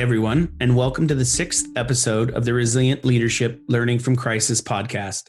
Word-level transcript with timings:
everyone, 0.00 0.56
and 0.60 0.74
welcome 0.74 1.06
to 1.06 1.14
the 1.14 1.26
sixth 1.26 1.66
episode 1.76 2.30
of 2.30 2.46
the 2.46 2.54
Resilient 2.54 3.04
Leadership 3.04 3.60
Learning 3.68 3.98
from 3.98 4.16
Crisis 4.16 4.62
podcast. 4.62 5.24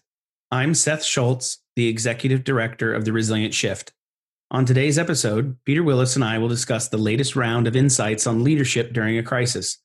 I'm 0.49 0.73
Seth 0.73 1.03
Schultz, 1.03 1.61
the 1.75 1.89
Executive 1.89 2.45
Director 2.45 2.93
of 2.93 3.03
the 3.03 3.11
Resilience 3.11 3.53
Shift. 3.53 3.91
On 4.49 4.63
today's 4.65 4.97
episode, 4.97 5.57
Peter 5.65 5.83
Willis 5.83 6.15
and 6.15 6.23
I 6.23 6.37
will 6.37 6.47
discuss 6.47 6.87
the 6.87 6.97
latest 6.97 7.35
round 7.35 7.67
of 7.67 7.75
insights 7.75 8.25
on 8.25 8.45
leadership 8.45 8.93
during 8.93 9.17
a 9.17 9.23
crisis, 9.23 9.77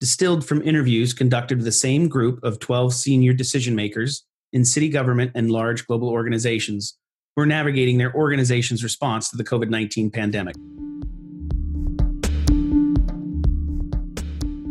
distilled 0.00 0.46
from 0.46 0.62
interviews 0.62 1.12
conducted 1.12 1.58
with 1.58 1.66
the 1.66 1.72
same 1.72 2.08
group 2.08 2.42
of 2.42 2.60
12 2.60 2.94
senior 2.94 3.34
decision 3.34 3.74
makers 3.74 4.24
in 4.54 4.64
city 4.64 4.88
government 4.88 5.32
and 5.34 5.50
large 5.50 5.86
global 5.86 6.08
organizations 6.08 6.96
who 7.36 7.42
are 7.42 7.46
navigating 7.46 7.98
their 7.98 8.14
organization's 8.14 8.82
response 8.82 9.28
to 9.28 9.36
the 9.36 9.44
COVID 9.44 9.68
19 9.68 10.10
pandemic. 10.10 10.56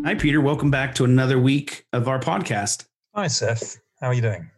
Hi, 0.05 0.15
Peter. 0.15 0.39
Welcome 0.39 0.71
back 0.71 0.95
to 0.95 1.03
another 1.03 1.37
week 1.37 1.85
of 1.91 2.07
our 2.07 2.19
podcast. 2.19 2.85
Hi, 3.13 3.27
Seth. 3.27 3.81
How 3.99 4.07
are 4.07 4.13
you 4.13 4.21
doing? 4.21 4.49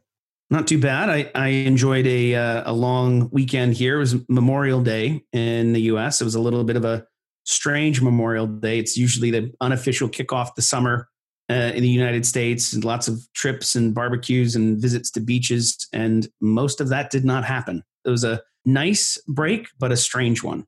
Not 0.52 0.68
too 0.68 0.80
bad. 0.80 1.10
I, 1.10 1.32
I 1.34 1.48
enjoyed 1.48 2.06
a, 2.06 2.36
uh, 2.36 2.72
a 2.72 2.74
long 2.74 3.28
weekend 3.32 3.74
here. 3.74 3.96
It 3.96 4.00
was 4.00 4.30
Memorial 4.30 4.82
Day 4.82 5.26
in 5.34 5.74
the 5.74 5.82
US. 5.94 6.22
It 6.22 6.26
was 6.26 6.36
a 6.36 6.40
little 6.40 6.64
bit 6.64 6.76
of 6.76 6.86
a 6.86 7.08
strange 7.44 8.04
Memorial 8.04 8.46
Day. 8.46 8.78
It's 8.78 8.96
usually 8.96 9.32
the 9.32 9.52
unofficial 9.62 10.10
kickoff 10.10 10.54
the 10.54 10.62
summer 10.62 11.10
uh, 11.50 11.72
in 11.74 11.82
the 11.82 11.90
United 11.90 12.26
States, 12.26 12.72
and 12.72 12.86
lots 12.86 13.08
of 13.08 13.28
trips 13.34 13.74
and 13.74 13.96
barbecues 13.96 14.56
and 14.56 14.80
visits 14.80 15.10
to 15.12 15.20
beaches. 15.20 15.88
And 15.92 16.28
most 16.40 16.80
of 16.80 16.90
that 16.90 17.10
did 17.10 17.26
not 17.26 17.46
happen. 17.46 17.84
It 18.06 18.10
was 18.10 18.24
a 18.24 18.44
nice 18.64 19.20
break, 19.28 19.70
but 19.80 19.92
a 19.92 19.98
strange 19.98 20.44
one. 20.44 20.68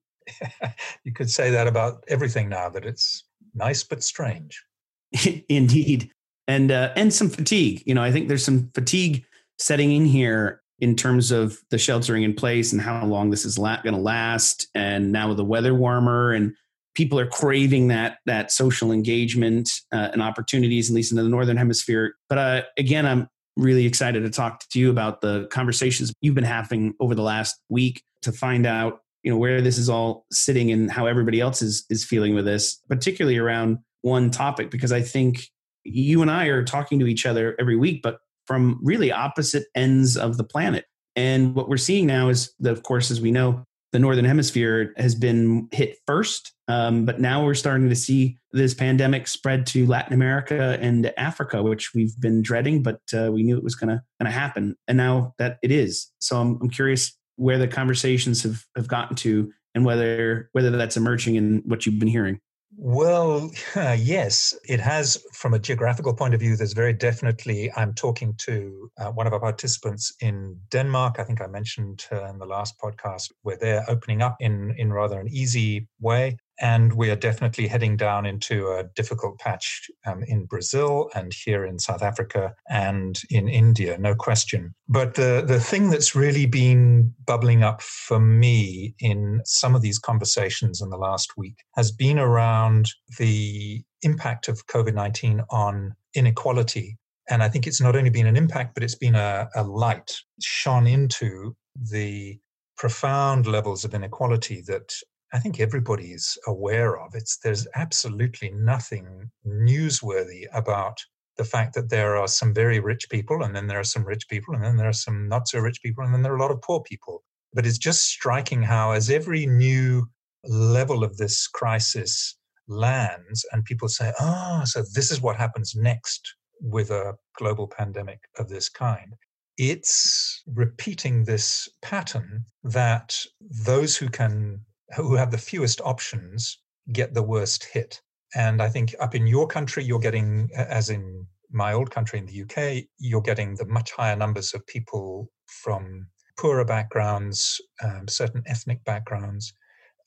you 1.04 1.14
could 1.14 1.30
say 1.30 1.52
that 1.52 1.68
about 1.68 2.04
everything 2.08 2.50
now, 2.50 2.70
that 2.70 2.86
it's 2.86 3.24
nice 3.54 3.84
but 3.84 4.04
strange. 4.04 4.64
Indeed, 5.50 6.12
and 6.48 6.72
uh, 6.72 6.92
and 6.96 7.14
some 7.14 7.30
fatigue. 7.30 7.84
You 7.86 7.94
know, 7.94 8.04
I 8.04 8.12
think 8.12 8.28
there's 8.28 8.46
some 8.46 8.70
fatigue 8.74 9.26
setting 9.60 9.92
in 9.92 10.06
here 10.06 10.62
in 10.80 10.96
terms 10.96 11.32
of 11.32 11.60
the 11.70 11.78
sheltering 11.78 12.24
in 12.24 12.34
place 12.34 12.74
and 12.74 12.82
how 12.82 13.06
long 13.06 13.30
this 13.30 13.46
is 13.46 13.58
la- 13.58 13.82
going 13.82 13.96
to 13.96 14.02
last. 14.02 14.68
And 14.76 15.12
now 15.12 15.30
with 15.30 15.38
the 15.38 15.46
weather 15.46 15.74
warmer 15.74 16.34
and 16.34 16.54
people 16.96 17.20
are 17.20 17.28
craving 17.28 17.88
that 17.88 18.18
that 18.26 18.52
social 18.52 18.92
engagement 18.92 19.70
uh, 19.92 20.10
and 20.12 20.22
opportunities, 20.22 20.90
at 20.90 20.96
least 20.96 21.12
in 21.12 21.18
the 21.18 21.24
northern 21.24 21.58
hemisphere. 21.58 22.16
But 22.28 22.38
uh, 22.38 22.64
again, 22.78 23.06
I'm 23.06 23.30
really 23.56 23.86
excited 23.86 24.24
to 24.24 24.30
talk 24.30 24.64
to 24.72 24.80
you 24.80 24.90
about 24.90 25.22
the 25.22 25.48
conversations 25.52 26.12
you've 26.22 26.36
been 26.36 26.44
having 26.44 26.94
over 27.00 27.16
the 27.16 27.22
last 27.22 27.56
week 27.70 28.04
to 28.24 28.32
find 28.32 28.66
out 28.66 29.03
you 29.24 29.32
know 29.32 29.38
where 29.38 29.62
this 29.62 29.78
is 29.78 29.90
all 29.90 30.26
sitting 30.32 30.72
and 30.72 30.92
how 30.92 31.06
everybody 31.06 31.40
else 31.40 31.62
is 31.62 31.86
is 31.90 32.06
feeling 32.06 32.36
with 32.36 32.46
this 32.46 32.82
particularly 32.90 33.38
around 33.38 33.78
one 34.02 34.30
topic 34.30 34.70
because 34.70 34.92
i 34.92 35.02
think 35.02 35.48
you 35.84 36.22
and 36.22 36.30
i 36.30 36.46
are 36.46 36.64
talking 36.64 37.00
to 37.00 37.08
each 37.08 37.26
other 37.26 37.56
every 37.60 37.76
week 37.76 38.02
but 38.04 38.20
from 38.46 38.80
really 38.84 39.12
opposite 39.12 39.66
ends 39.76 40.18
of 40.18 40.38
the 40.38 40.44
planet. 40.44 40.86
And 41.16 41.56
what 41.56 41.70
we're 41.70 41.78
seeing 41.78 42.08
now 42.08 42.30
is 42.30 42.54
that 42.60 42.72
of 42.72 42.84
course 42.84 43.12
as 43.12 43.22
we 43.22 43.32
know 43.32 43.64
the 43.92 44.00
northern 44.00 44.26
hemisphere 44.26 44.92
has 44.98 45.14
been 45.14 45.68
hit 45.72 45.98
first 46.08 46.52
um, 46.68 47.06
but 47.06 47.20
now 47.22 47.46
we're 47.46 47.54
starting 47.54 47.90
to 47.90 47.96
see 47.96 48.40
this 48.52 48.74
pandemic 48.74 49.28
spread 49.28 49.68
to 49.68 49.86
latin 49.86 50.14
america 50.14 50.80
and 50.82 51.14
africa 51.16 51.62
which 51.62 51.94
we've 51.94 52.20
been 52.20 52.42
dreading 52.42 52.82
but 52.82 53.02
uh, 53.16 53.32
we 53.32 53.44
knew 53.44 53.56
it 53.56 53.64
was 53.64 53.76
going 53.76 53.90
to 53.90 54.02
happen. 54.32 54.76
And 54.88 54.98
now 54.98 55.34
that 55.38 55.60
it 55.62 55.72
is. 55.72 56.12
So 56.20 56.40
I'm, 56.40 56.58
I'm 56.62 56.70
curious 56.70 57.16
where 57.36 57.58
the 57.58 57.68
conversations 57.68 58.44
have, 58.44 58.64
have 58.76 58.88
gotten 58.88 59.16
to 59.16 59.52
and 59.76 59.86
whether 59.86 60.50
whether 60.52 60.70
that's 60.72 60.98
emerging 60.98 61.36
in 61.36 61.62
what 61.66 61.86
you've 61.86 62.00
been 62.00 62.08
hearing 62.08 62.40
well, 62.78 63.52
uh, 63.76 63.96
yes, 64.00 64.58
it 64.68 64.80
has. 64.80 65.24
From 65.34 65.54
a 65.54 65.60
geographical 65.60 66.14
point 66.14 66.34
of 66.34 66.40
view, 66.40 66.56
there's 66.56 66.74
very 66.74 66.94
definitely. 66.94 67.72
I'm 67.76 67.94
talking 67.94 68.34
to 68.40 68.92
uh, 68.98 69.12
one 69.12 69.28
of 69.28 69.34
our 69.34 69.40
participants 69.40 70.14
in 70.22 70.60
Denmark. 70.70 71.18
I 71.20 71.24
think 71.24 71.42
I 71.42 71.48
mentioned 71.48 72.06
uh, 72.12 72.26
in 72.26 72.40
the 72.40 72.46
last 72.46 72.76
podcast 72.80 73.32
where 73.44 73.58
they're 73.58 73.86
opening 73.88 74.22
up 74.22 74.38
in 74.40 74.74
in 74.78 74.92
rather 74.92 75.20
an 75.20 75.28
easy 75.30 75.88
way. 76.00 76.38
And 76.64 76.94
we 76.94 77.10
are 77.10 77.18
definitely 77.18 77.68
heading 77.68 77.98
down 77.98 78.26
into 78.26 78.70
a 78.70 78.86
difficult 78.96 79.38
patch 79.38 79.92
um, 80.06 80.24
in 80.24 80.46
Brazil 80.46 81.10
and 81.14 81.34
here 81.34 81.66
in 81.66 81.78
South 81.78 82.02
Africa 82.02 82.54
and 82.70 83.20
in 83.30 83.50
India, 83.50 83.98
no 83.98 84.16
question. 84.16 84.74
But 84.88 85.16
the, 85.16 85.44
the 85.46 85.60
thing 85.60 85.90
that's 85.90 86.16
really 86.16 86.46
been 86.46 87.14
bubbling 87.26 87.64
up 87.64 87.82
for 87.82 88.18
me 88.18 88.96
in 89.00 89.42
some 89.44 89.76
of 89.76 89.82
these 89.82 90.00
conversations 90.00 90.82
in 90.82 90.90
the 90.90 90.98
last 90.98 91.36
week 91.36 91.58
has 91.76 91.92
been 91.92 92.18
around 92.18 92.86
the 93.20 93.84
impact 94.02 94.48
of 94.48 94.66
COVID 94.68 94.94
19 94.94 95.42
on 95.50 95.94
inequality. 96.16 96.98
And 97.30 97.44
I 97.44 97.50
think 97.50 97.68
it's 97.68 97.82
not 97.82 97.98
only 97.98 98.10
been 98.10 98.28
an 98.28 98.38
impact, 98.38 98.74
but 98.74 98.84
it's 98.84 98.96
been 98.96 99.16
a, 99.16 99.50
a 99.54 99.64
light 99.64 100.16
shone 100.42 100.88
into 100.88 101.58
the 101.76 102.40
profound 102.78 103.48
levels 103.48 103.84
of 103.84 103.94
inequality 103.94 104.64
that 104.68 104.94
I 105.34 105.40
think 105.40 105.60
everybody 105.60 106.12
is 106.12 106.38
aware 106.46 107.00
of. 107.00 107.16
It's 107.16 107.40
there's 107.40 107.68
absolutely 107.74 108.52
nothing 108.52 109.32
newsworthy 109.48 110.46
about 110.54 111.00
the 111.38 111.44
fact 111.44 111.74
that 111.74 111.90
there 111.90 112.16
are 112.16 112.28
some 112.28 112.54
very 112.54 112.80
rich 112.80 113.10
people, 113.10 113.44
and 113.44 113.56
then 113.56 113.66
there 113.66 113.80
are 113.80 113.84
some 113.84 114.06
rich 114.06 114.30
people, 114.30 114.54
and 114.54 114.64
then 114.64 114.78
there 114.78 114.88
are 114.88 114.94
some 114.94 115.28
not 115.28 115.48
so 115.48 115.58
rich 115.60 115.82
people, 115.82 116.04
and 116.04 116.14
then 116.14 116.22
there 116.22 116.34
are 116.34 116.38
a 116.38 116.42
lot 116.42 116.52
of 116.52 116.62
poor 116.62 116.82
people. 116.82 117.24
But 117.52 117.66
it's 117.66 117.80
just 117.80 118.04
striking 118.04 118.62
how, 118.62 118.92
as 118.92 119.10
every 119.10 119.48
new 119.48 120.06
level 120.44 121.04
of 121.04 121.18
this 121.18 121.48
crisis 121.48 122.38
lands, 122.68 123.44
and 123.52 123.66
people 123.66 123.90
say, 123.90 124.14
"Ah, 124.20 124.62
oh, 124.62 124.66
so 124.66 124.84
this 124.94 125.10
is 125.10 125.20
what 125.20 125.36
happens 125.36 125.74
next 125.76 126.36
with 126.62 126.92
a 126.92 127.16
global 127.40 127.68
pandemic 127.68 128.20
of 128.38 128.50
this 128.50 128.70
kind." 128.70 129.16
It's 129.58 130.44
repeating 130.46 131.24
this 131.24 131.68
pattern 131.82 132.46
that 132.64 133.18
those 133.42 133.98
who 133.98 134.10
can 134.10 134.66
who 134.96 135.16
have 135.16 135.32
the 135.32 135.38
fewest 135.38 135.82
options 135.82 136.60
get 136.92 137.14
the 137.14 137.24
worst 137.24 137.64
hit. 137.66 138.02
And 138.36 138.62
I 138.62 138.70
think 138.70 138.96
up 139.00 139.16
in 139.16 139.28
your 139.28 139.48
country, 139.48 139.84
you're 139.84 140.00
getting, 140.00 140.50
as 140.56 140.90
in 140.90 141.26
my 141.52 141.74
old 141.74 141.92
country 141.92 142.20
in 142.20 142.26
the 142.26 142.42
UK, 142.42 142.86
you're 142.98 143.22
getting 143.22 143.56
the 143.56 143.66
much 143.66 143.92
higher 143.92 144.16
numbers 144.16 144.54
of 144.54 144.66
people 144.66 145.32
from 145.46 146.08
poorer 146.38 146.66
backgrounds, 146.66 147.62
um, 147.84 148.08
certain 148.08 148.44
ethnic 148.48 148.84
backgrounds. 148.86 149.54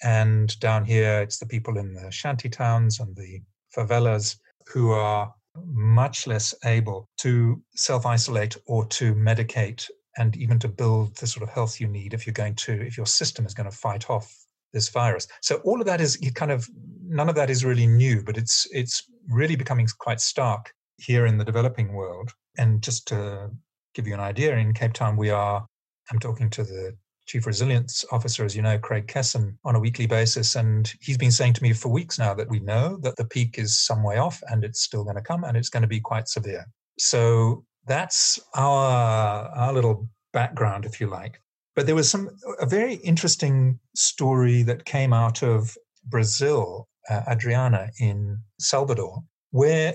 And 0.03 0.59
down 0.61 0.85
here, 0.85 1.21
it's 1.21 1.39
the 1.39 1.47
people 1.47 1.79
in 1.79 1.95
the 1.95 2.11
shanty 2.11 2.49
towns 2.49 3.01
and 3.01 3.17
the 3.17 3.41
favelas 3.75 4.37
who 4.67 4.91
are 4.91 5.33
much 5.65 6.27
less 6.27 6.55
able 6.65 7.09
to 7.19 7.63
self 7.75 8.05
isolate 8.05 8.57
or 8.67 8.85
to 8.87 9.15
medicate 9.15 9.89
and 10.19 10.37
even 10.37 10.59
to 10.59 10.69
build 10.69 11.17
the 11.17 11.27
sort 11.27 11.43
of 11.43 11.49
health 11.51 11.81
you 11.81 11.87
need 11.87 12.13
if 12.13 12.27
you're 12.27 12.35
going 12.35 12.55
to, 12.55 12.73
if 12.73 12.97
your 12.97 13.07
system 13.07 13.47
is 13.47 13.55
going 13.55 13.71
to 13.71 13.77
fight 13.77 14.11
off 14.11 14.46
this 14.77 14.91
virus. 14.91 15.27
So 15.41 15.57
all 15.65 15.81
of 15.81 15.87
that 15.87 16.01
is 16.01 16.19
kind 16.35 16.53
of 16.53 16.69
none 17.09 17.29
of 17.29 17.35
that 17.37 17.51
is 17.51 17.65
really 17.65 17.87
new, 17.87 18.23
but 18.23 18.37
it's 18.37 18.69
it's 18.71 19.05
really 19.29 19.57
becoming 19.57 19.89
quite 19.99 20.21
stark 20.21 20.73
here 20.99 21.27
in 21.27 21.39
the 21.39 21.45
developing 21.45 21.95
world. 21.95 22.31
And 22.59 22.83
just 22.83 23.09
to 23.09 23.51
give 23.95 24.07
you 24.07 24.15
an 24.15 24.21
idea, 24.21 24.57
in 24.57 24.75
Cape 24.75 24.93
Town 24.93 25.17
we 25.17 25.31
are 25.31 25.67
I'm 26.11 26.19
talking 26.19 26.51
to 26.51 26.63
the 26.63 26.97
chief 27.27 27.47
resilience 27.47 28.05
officer, 28.13 28.45
as 28.45 28.55
you 28.55 28.63
know, 28.63 28.79
Craig 28.79 29.09
Kesson, 29.09 29.57
on 29.65 29.75
a 29.75 29.81
weekly 29.81 30.07
basis. 30.07 30.55
And 30.55 30.93
he's 31.01 31.19
been 31.19 31.33
saying 31.33 31.55
to 31.55 31.63
me 31.63 31.73
for 31.73 31.89
weeks 31.89 32.19
now 32.19 32.35
that 32.35 32.49
we 32.49 32.61
know 32.61 32.99
that 33.03 33.17
the 33.17 33.25
peak 33.25 33.59
is 33.59 33.81
some 33.81 34.05
way 34.05 34.19
off 34.19 34.41
and 34.51 34.63
it's 34.63 34.83
still 34.83 35.03
going 35.03 35.17
to 35.17 35.23
come 35.31 35.43
and 35.43 35.57
it's 35.57 35.71
going 35.71 35.83
to 35.83 35.89
be 35.89 36.01
quite 36.01 36.29
severe. 36.29 36.65
So 36.99 37.65
that's 37.87 38.39
our 38.55 39.49
our 39.63 39.73
little 39.73 40.09
background, 40.33 40.85
if 40.85 41.01
you 41.01 41.09
like. 41.09 41.41
But 41.77 41.85
there 41.87 41.95
was 41.95 42.11
some 42.11 42.31
a 42.59 42.67
very 42.67 42.95
interesting 42.95 43.79
story 43.95 44.63
that 44.63 44.87
came 44.87 45.13
out 45.13 45.43
of 45.43 45.77
Brazil, 46.05 46.89
uh, 47.09 47.23
Adriana 47.29 47.91
in 48.01 48.39
Salvador, 48.59 49.23
where 49.51 49.95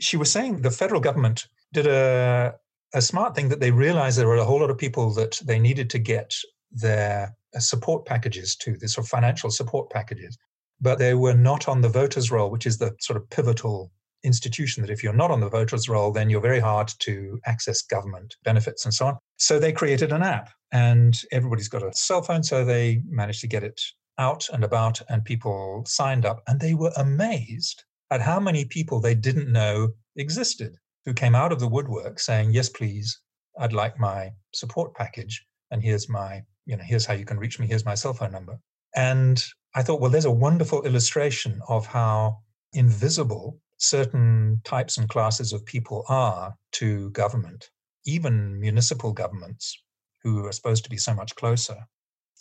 she 0.00 0.16
was 0.16 0.30
saying 0.30 0.62
the 0.62 0.70
federal 0.70 1.00
government 1.00 1.46
did 1.72 1.86
a 1.86 2.54
a 2.92 3.00
smart 3.00 3.36
thing 3.36 3.48
that 3.48 3.60
they 3.60 3.70
realized 3.70 4.18
there 4.18 4.26
were 4.26 4.34
a 4.34 4.44
whole 4.44 4.60
lot 4.60 4.70
of 4.70 4.76
people 4.76 5.14
that 5.14 5.40
they 5.44 5.60
needed 5.60 5.88
to 5.90 5.98
get 5.98 6.34
their 6.72 7.36
uh, 7.54 7.60
support 7.60 8.04
packages 8.04 8.56
to, 8.56 8.76
this 8.76 8.94
sort 8.94 9.06
of 9.06 9.10
financial 9.10 9.50
support 9.50 9.88
packages, 9.90 10.36
but 10.80 10.98
they 10.98 11.14
were 11.14 11.34
not 11.34 11.68
on 11.68 11.80
the 11.80 11.88
voters' 11.88 12.32
roll, 12.32 12.50
which 12.50 12.66
is 12.66 12.78
the 12.78 12.92
sort 12.98 13.16
of 13.16 13.30
pivotal 13.30 13.92
institution 14.22 14.82
that 14.82 14.90
if 14.90 15.02
you're 15.02 15.12
not 15.12 15.30
on 15.30 15.40
the 15.40 15.48
voters' 15.48 15.88
roll, 15.88 16.12
then 16.12 16.30
you're 16.30 16.40
very 16.40 16.60
hard 16.60 16.92
to 17.00 17.40
access 17.46 17.82
government 17.82 18.36
benefits 18.44 18.84
and 18.84 18.92
so 18.94 19.06
on. 19.06 19.18
So 19.38 19.58
they 19.58 19.72
created 19.72 20.12
an 20.12 20.22
app 20.22 20.50
and 20.72 21.14
everybody's 21.32 21.68
got 21.68 21.82
a 21.82 21.92
cell 21.92 22.22
phone, 22.22 22.42
so 22.42 22.64
they 22.64 23.02
managed 23.08 23.40
to 23.40 23.48
get 23.48 23.64
it 23.64 23.80
out 24.18 24.48
and 24.52 24.62
about, 24.64 25.00
and 25.08 25.24
people 25.24 25.82
signed 25.86 26.26
up, 26.26 26.42
and 26.46 26.60
they 26.60 26.74
were 26.74 26.92
amazed 26.96 27.84
at 28.10 28.20
how 28.20 28.38
many 28.38 28.64
people 28.64 29.00
they 29.00 29.14
didn't 29.14 29.50
know 29.50 29.88
existed 30.16 30.76
who 31.06 31.14
came 31.14 31.34
out 31.34 31.52
of 31.52 31.60
the 31.60 31.68
woodwork 31.68 32.20
saying, 32.20 32.52
"Yes, 32.52 32.68
please, 32.68 33.18
I'd 33.58 33.72
like 33.72 33.98
my 33.98 34.30
support 34.52 34.94
package, 34.94 35.44
and 35.70 35.82
here's 35.82 36.08
my, 36.08 36.42
you 36.66 36.76
know, 36.76 36.84
here's 36.84 37.06
how 37.06 37.14
you 37.14 37.24
can 37.24 37.38
reach 37.38 37.58
me. 37.58 37.66
Here's 37.66 37.86
my 37.86 37.94
cell 37.94 38.12
phone 38.12 38.32
number." 38.32 38.60
And 38.94 39.42
I 39.74 39.82
thought, 39.82 40.00
well, 40.00 40.10
there's 40.10 40.24
a 40.24 40.30
wonderful 40.30 40.82
illustration 40.82 41.60
of 41.68 41.86
how 41.86 42.38
invisible 42.72 43.58
certain 43.80 44.60
types 44.64 44.98
and 44.98 45.08
classes 45.08 45.52
of 45.52 45.64
people 45.64 46.04
are 46.08 46.54
to 46.72 47.10
government, 47.10 47.70
even 48.04 48.60
municipal 48.60 49.12
governments, 49.12 49.82
who 50.22 50.46
are 50.46 50.52
supposed 50.52 50.84
to 50.84 50.90
be 50.90 50.98
so 50.98 51.14
much 51.14 51.34
closer. 51.34 51.76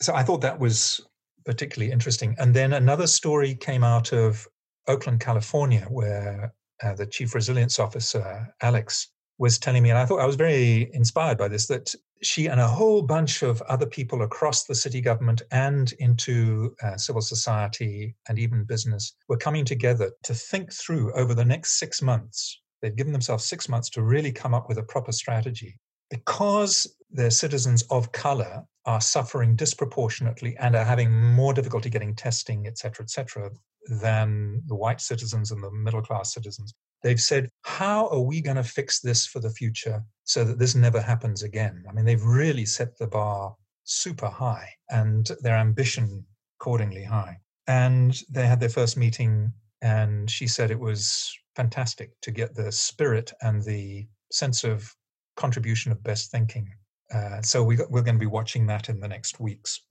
So 0.02 0.14
I 0.14 0.24
thought 0.24 0.42
that 0.42 0.60
was 0.60 1.02
particularly 1.46 1.92
interesting. 1.92 2.36
And 2.38 2.54
then 2.54 2.74
another 2.74 3.08
story 3.08 3.56
came 3.56 3.84
out 3.84 4.12
of 4.12 4.46
Oakland, 4.88 5.22
California, 5.22 5.86
where 5.90 6.54
uh, 6.84 6.94
the 6.96 7.06
chief 7.06 7.34
resilience 7.34 7.80
officer, 7.80 8.54
Alex, 8.62 9.10
was 9.38 9.58
telling 9.58 9.84
me, 9.84 9.90
and 9.90 9.98
I 9.98 10.06
thought 10.06 10.20
I 10.20 10.26
was 10.26 10.36
very 10.36 10.90
inspired 10.94 11.38
by 11.38 11.48
this, 11.48 11.68
that 11.68 11.96
she 12.22 12.48
and 12.48 12.60
a 12.60 12.68
whole 12.68 13.02
bunch 13.02 13.44
of 13.44 13.62
other 13.64 13.86
people 13.86 14.24
across 14.24 14.66
the 14.66 14.76
city 14.76 15.02
government 15.02 15.42
and 15.52 15.94
into 16.00 16.76
uh, 16.84 16.98
civil 16.98 17.22
society 17.22 18.16
and 18.28 18.38
even 18.38 18.64
business 18.64 19.14
were 19.28 19.38
coming 19.38 19.66
together 19.66 20.12
to 20.24 20.34
think 20.34 20.74
through 20.74 21.14
over 21.14 21.34
the 21.34 21.46
next 21.46 21.80
six 21.80 22.02
months. 22.02 22.62
They'd 22.82 22.98
given 22.98 23.14
themselves 23.14 23.46
six 23.46 23.70
months 23.70 23.90
to 23.92 24.02
really 24.02 24.32
come 24.32 24.54
up 24.54 24.68
with 24.68 24.78
a 24.78 24.84
proper 24.84 25.12
strategy. 25.12 25.80
Because 26.10 26.88
they're 27.12 27.32
citizens 27.32 27.84
of 27.90 28.12
color 28.12 28.64
are 28.86 29.02
suffering 29.02 29.56
disproportionately 29.56 30.56
and 30.58 30.76
are 30.76 30.86
having 30.86 31.12
more 31.12 31.54
difficulty 31.54 31.90
getting 31.90 32.16
testing, 32.16 32.68
et 32.68 32.78
cetera, 32.78 33.04
et 33.04 33.10
cetera, 33.10 33.50
than 34.02 34.62
the 34.68 34.76
white 34.76 35.02
citizens 35.02 35.52
and 35.52 35.64
the 35.64 35.72
middle 35.72 36.02
class 36.02 36.34
citizens. 36.34 36.74
They've 37.02 37.20
said, 37.20 37.50
how 37.64 38.08
are 38.10 38.20
we 38.22 38.42
going 38.42 38.58
to 38.58 38.64
fix 38.64 39.00
this 39.00 39.26
for 39.26 39.40
the 39.40 39.50
future 39.50 40.04
so 40.26 40.44
that 40.44 40.60
this 40.60 40.76
never 40.76 41.02
happens 41.02 41.44
again? 41.44 41.84
I 41.90 41.94
mean, 41.94 42.06
they've 42.06 42.24
really 42.24 42.66
set 42.66 42.98
the 42.98 43.08
bar 43.08 43.56
super 43.86 44.28
high 44.28 44.70
and 44.90 45.30
their 45.42 45.56
ambition 45.56 46.26
accordingly 46.60 47.04
high. 47.04 47.38
And 47.68 48.22
they 48.30 48.46
had 48.48 48.60
their 48.60 48.70
first 48.70 48.98
meeting, 48.98 49.54
and 49.82 50.30
she 50.30 50.48
said 50.48 50.72
it 50.72 50.80
was 50.80 51.34
fantastic 51.56 52.12
to 52.22 52.32
get 52.32 52.56
the 52.56 52.72
spirit 52.72 53.32
and 53.42 53.64
the 53.64 54.08
sense 54.32 54.64
of 54.64 54.94
contribution 55.38 55.92
of 55.92 56.04
best 56.04 56.32
thinking. 56.32 56.70
Uh, 57.14 57.42
so 57.42 57.64
we, 57.64 57.78
we're 57.90 58.02
going 58.02 58.16
to 58.16 58.20
be 58.20 58.26
watching 58.26 58.68
that 58.68 58.90
in 58.90 59.00
the 59.00 59.08
next 59.08 59.40
weeks. 59.40 59.82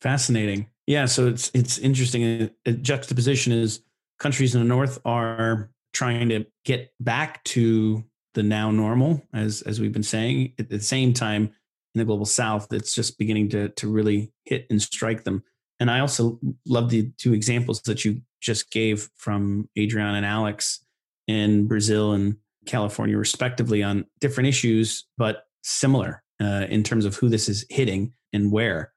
Fascinating. 0.00 0.68
Yeah. 0.86 1.06
So 1.06 1.26
it's 1.26 1.50
it's 1.54 1.78
interesting. 1.78 2.50
A 2.66 2.72
juxtaposition 2.72 3.52
is 3.52 3.80
countries 4.18 4.54
in 4.54 4.60
the 4.60 4.68
north 4.68 4.98
are 5.04 5.70
trying 5.92 6.28
to 6.28 6.46
get 6.64 6.92
back 7.00 7.42
to 7.44 8.04
the 8.34 8.42
now 8.42 8.70
normal, 8.70 9.22
as 9.34 9.62
as 9.62 9.80
we've 9.80 9.92
been 9.92 10.02
saying. 10.02 10.52
At 10.58 10.70
the 10.70 10.80
same 10.80 11.12
time, 11.12 11.50
in 11.94 11.98
the 11.98 12.04
global 12.04 12.26
south, 12.26 12.72
it's 12.72 12.94
just 12.94 13.18
beginning 13.18 13.48
to 13.50 13.70
to 13.70 13.90
really 13.90 14.32
hit 14.44 14.66
and 14.70 14.80
strike 14.80 15.24
them. 15.24 15.42
And 15.80 15.90
I 15.90 16.00
also 16.00 16.38
love 16.66 16.90
the 16.90 17.10
two 17.18 17.34
examples 17.34 17.82
that 17.82 18.04
you 18.04 18.20
just 18.40 18.70
gave 18.70 19.08
from 19.16 19.68
Adrian 19.76 20.14
and 20.14 20.26
Alex 20.26 20.84
in 21.26 21.66
Brazil 21.66 22.12
and 22.12 22.36
California, 22.66 23.16
respectively, 23.16 23.82
on 23.82 24.04
different 24.20 24.48
issues, 24.48 25.06
but 25.16 25.44
similar 25.62 26.22
uh, 26.40 26.66
in 26.68 26.82
terms 26.82 27.04
of 27.04 27.16
who 27.16 27.28
this 27.28 27.48
is 27.48 27.66
hitting 27.70 28.12
and 28.32 28.52
where. 28.52 28.92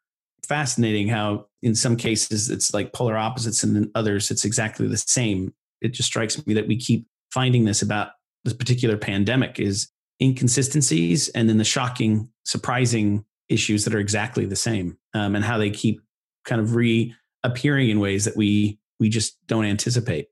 Fascinating 0.48 1.08
how, 1.08 1.48
in 1.62 1.76
some 1.76 1.96
cases, 1.96 2.50
it's 2.50 2.74
like 2.74 2.94
polar 2.94 3.18
opposites, 3.18 3.64
and 3.64 3.78
in 3.78 3.92
others, 3.96 4.32
it's 4.32 4.46
exactly 4.46 4.88
the 4.88 4.98
same 4.98 5.54
it 5.82 5.94
just 5.94 6.08
strikes 6.08 6.46
me 6.46 6.54
that 6.54 6.68
we 6.68 6.78
keep 6.78 7.08
finding 7.34 7.66
this 7.66 7.82
about 7.82 8.12
this 8.44 8.54
particular 8.54 8.98
pandemic 8.98 9.60
is 9.60 9.90
inconsistencies 10.22 11.30
and 11.30 11.50
then 11.50 11.58
the 11.58 11.64
shocking, 11.64 12.30
surprising 12.46 13.26
issues 13.50 13.84
that 13.84 13.96
are 13.96 14.00
exactly 14.00 14.46
the 14.46 14.56
same, 14.56 14.98
um, 15.14 15.36
and 15.36 15.44
how 15.44 15.58
they 15.58 15.70
keep 15.70 16.02
kind 16.46 16.62
of 16.62 16.76
reappearing 16.76 17.90
in 17.90 18.00
ways 18.00 18.26
that 18.26 18.38
we 18.38 18.80
we 19.00 19.10
just 19.10 19.36
don't 19.48 19.66
anticipate. 19.66 20.28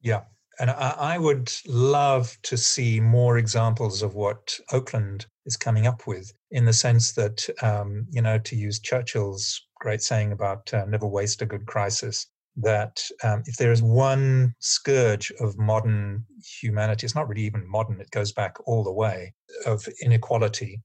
Yeah, 0.00 0.22
and 0.58 0.70
I, 0.70 0.94
I 0.98 1.18
would 1.18 1.52
love 1.66 2.36
to 2.42 2.56
see 2.56 3.00
more 3.00 3.38
examples 3.38 4.02
of 4.02 4.14
what 4.14 4.58
Oakland 4.72 5.26
is 5.46 5.56
coming 5.56 5.86
up 5.86 6.06
with, 6.06 6.32
in 6.50 6.64
the 6.64 6.72
sense 6.72 7.12
that 7.12 7.48
um, 7.62 8.06
you 8.10 8.22
know, 8.22 8.38
to 8.38 8.56
use 8.56 8.80
Churchill's 8.80 9.60
great 9.80 10.02
saying 10.02 10.32
about 10.32 10.72
uh, 10.72 10.84
"never 10.86 11.06
waste 11.06 11.42
a 11.42 11.46
good 11.46 11.66
crisis." 11.66 12.26
that 12.56 13.02
um, 13.22 13.42
if 13.46 13.56
there 13.56 13.72
is 13.72 13.82
one 13.82 14.54
scourge 14.60 15.32
of 15.40 15.58
modern 15.58 16.24
humanity, 16.60 17.04
it's 17.04 17.14
not 17.14 17.28
really 17.28 17.42
even 17.42 17.68
modern, 17.68 18.00
it 18.00 18.10
goes 18.10 18.32
back 18.32 18.56
all 18.66 18.84
the 18.84 18.92
way, 18.92 19.34
of 19.66 19.86
inequality. 20.02 20.80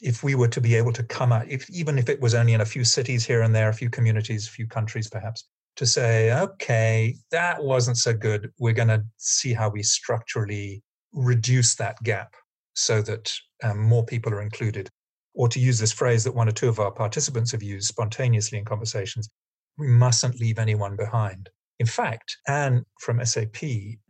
If 0.00 0.22
we 0.22 0.34
were 0.34 0.48
to 0.48 0.60
be 0.60 0.74
able 0.74 0.92
to 0.92 1.02
come 1.02 1.32
out, 1.32 1.48
if, 1.48 1.68
even 1.70 1.98
if 1.98 2.08
it 2.08 2.20
was 2.20 2.34
only 2.34 2.52
in 2.52 2.60
a 2.60 2.66
few 2.66 2.84
cities 2.84 3.24
here 3.24 3.42
and 3.42 3.54
there, 3.54 3.68
a 3.68 3.74
few 3.74 3.88
communities, 3.88 4.46
a 4.46 4.50
few 4.50 4.66
countries 4.66 5.08
perhaps, 5.08 5.48
to 5.76 5.86
say, 5.86 6.32
okay, 6.32 7.16
that 7.30 7.62
wasn't 7.62 7.98
so 7.98 8.12
good. 8.12 8.50
We're 8.58 8.72
going 8.72 8.88
to 8.88 9.04
see 9.16 9.52
how 9.52 9.68
we 9.68 9.82
structurally 9.82 10.82
reduce 11.12 11.74
that 11.76 11.96
gap 12.02 12.34
so 12.74 13.02
that 13.02 13.32
um, 13.62 13.80
more 13.80 14.04
people 14.04 14.32
are 14.32 14.42
included. 14.42 14.90
Or 15.34 15.48
to 15.48 15.58
use 15.58 15.78
this 15.78 15.92
phrase 15.92 16.22
that 16.24 16.34
one 16.34 16.48
or 16.48 16.52
two 16.52 16.68
of 16.68 16.78
our 16.78 16.92
participants 16.92 17.52
have 17.52 17.62
used 17.62 17.88
spontaneously 17.88 18.58
in 18.58 18.64
conversations, 18.64 19.28
we 19.76 19.88
mustn't 19.88 20.40
leave 20.40 20.58
anyone 20.58 20.96
behind. 20.96 21.50
In 21.80 21.86
fact, 21.86 22.36
Anne 22.46 22.84
from 23.00 23.24
SAP, 23.24 23.56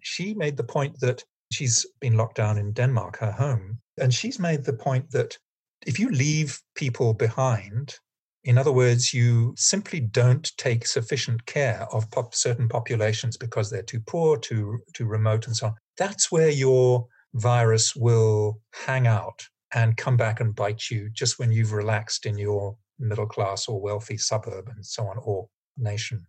she 0.01 0.35
made 0.35 0.57
the 0.57 0.65
point 0.65 1.01
that 1.01 1.25
she's 1.51 1.87
been 2.01 2.17
locked 2.17 2.37
down 2.37 2.59
in 2.59 2.73
Denmark, 2.73 3.19
her 3.19 3.33
home, 3.33 3.79
and 3.99 4.13
she's 4.13 4.39
made 4.39 4.65
the 4.65 4.73
point 4.73 5.11
that 5.13 5.39
if 5.87 5.99
you 5.99 6.11
leave 6.11 6.61
people 6.75 7.15
behind, 7.15 7.99
in 8.45 8.59
other 8.59 8.73
words, 8.73 9.15
you 9.15 9.55
simply 9.57 10.01
don't 10.01 10.55
take 10.59 10.87
sufficient 10.87 11.47
care 11.47 11.87
of 11.93 12.11
pop- 12.11 12.35
certain 12.35 12.69
populations 12.69 13.37
because 13.37 13.71
they're 13.71 13.83
too 13.83 14.01
poor, 14.01 14.37
too 14.37 14.79
too 14.93 15.07
remote, 15.07 15.47
and 15.47 15.57
so 15.57 15.69
on. 15.69 15.75
That's 15.97 16.31
where 16.31 16.51
your 16.51 17.07
virus 17.35 17.97
will 17.97 18.61
hang 18.87 19.07
out 19.07 19.47
and 19.73 19.97
come 19.97 20.17
back 20.17 20.41
and 20.41 20.55
bite 20.55 20.91
you 20.91 21.11
just 21.11 21.39
when 21.39 21.51
you've 21.51 21.73
relaxed 21.73 22.27
in 22.27 22.39
your 22.39 22.77
middle 22.99 23.27
class 23.27 23.67
or 23.67 23.81
wealthy 23.81 24.17
suburb 24.17 24.69
and 24.69 24.85
so 24.85 25.07
on, 25.07 25.19
or 25.23 25.49
nation. 25.77 26.27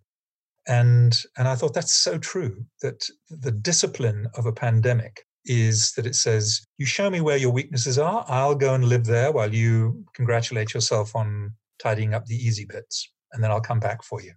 And, 0.68 1.16
and 1.38 1.48
I 1.48 1.56
thought 1.56 1.76
that's 1.76 1.94
so 1.94 2.18
true 2.18 2.66
that 2.82 3.08
the 3.30 3.52
discipline 3.52 4.28
of 4.36 4.48
a 4.48 4.52
pandemic 4.52 5.26
is 5.46 5.92
that 5.92 6.08
it 6.08 6.16
says, 6.16 6.66
you 6.80 6.88
show 6.88 7.10
me 7.10 7.22
where 7.22 7.38
your 7.38 7.52
weaknesses 7.52 8.00
are, 8.00 8.26
I'll 8.28 8.56
go 8.56 8.74
and 8.74 8.86
live 8.86 9.06
there 9.06 9.32
while 9.32 9.54
you 9.54 10.04
congratulate 10.16 10.74
yourself 10.74 11.16
on 11.16 11.54
tidying 11.80 12.14
up 12.14 12.26
the 12.26 12.36
easy 12.36 12.66
bits, 12.66 13.12
and 13.34 13.44
then 13.44 13.52
I'll 13.52 13.62
come 13.62 13.80
back 13.80 14.04
for 14.04 14.22
you. 14.22 14.34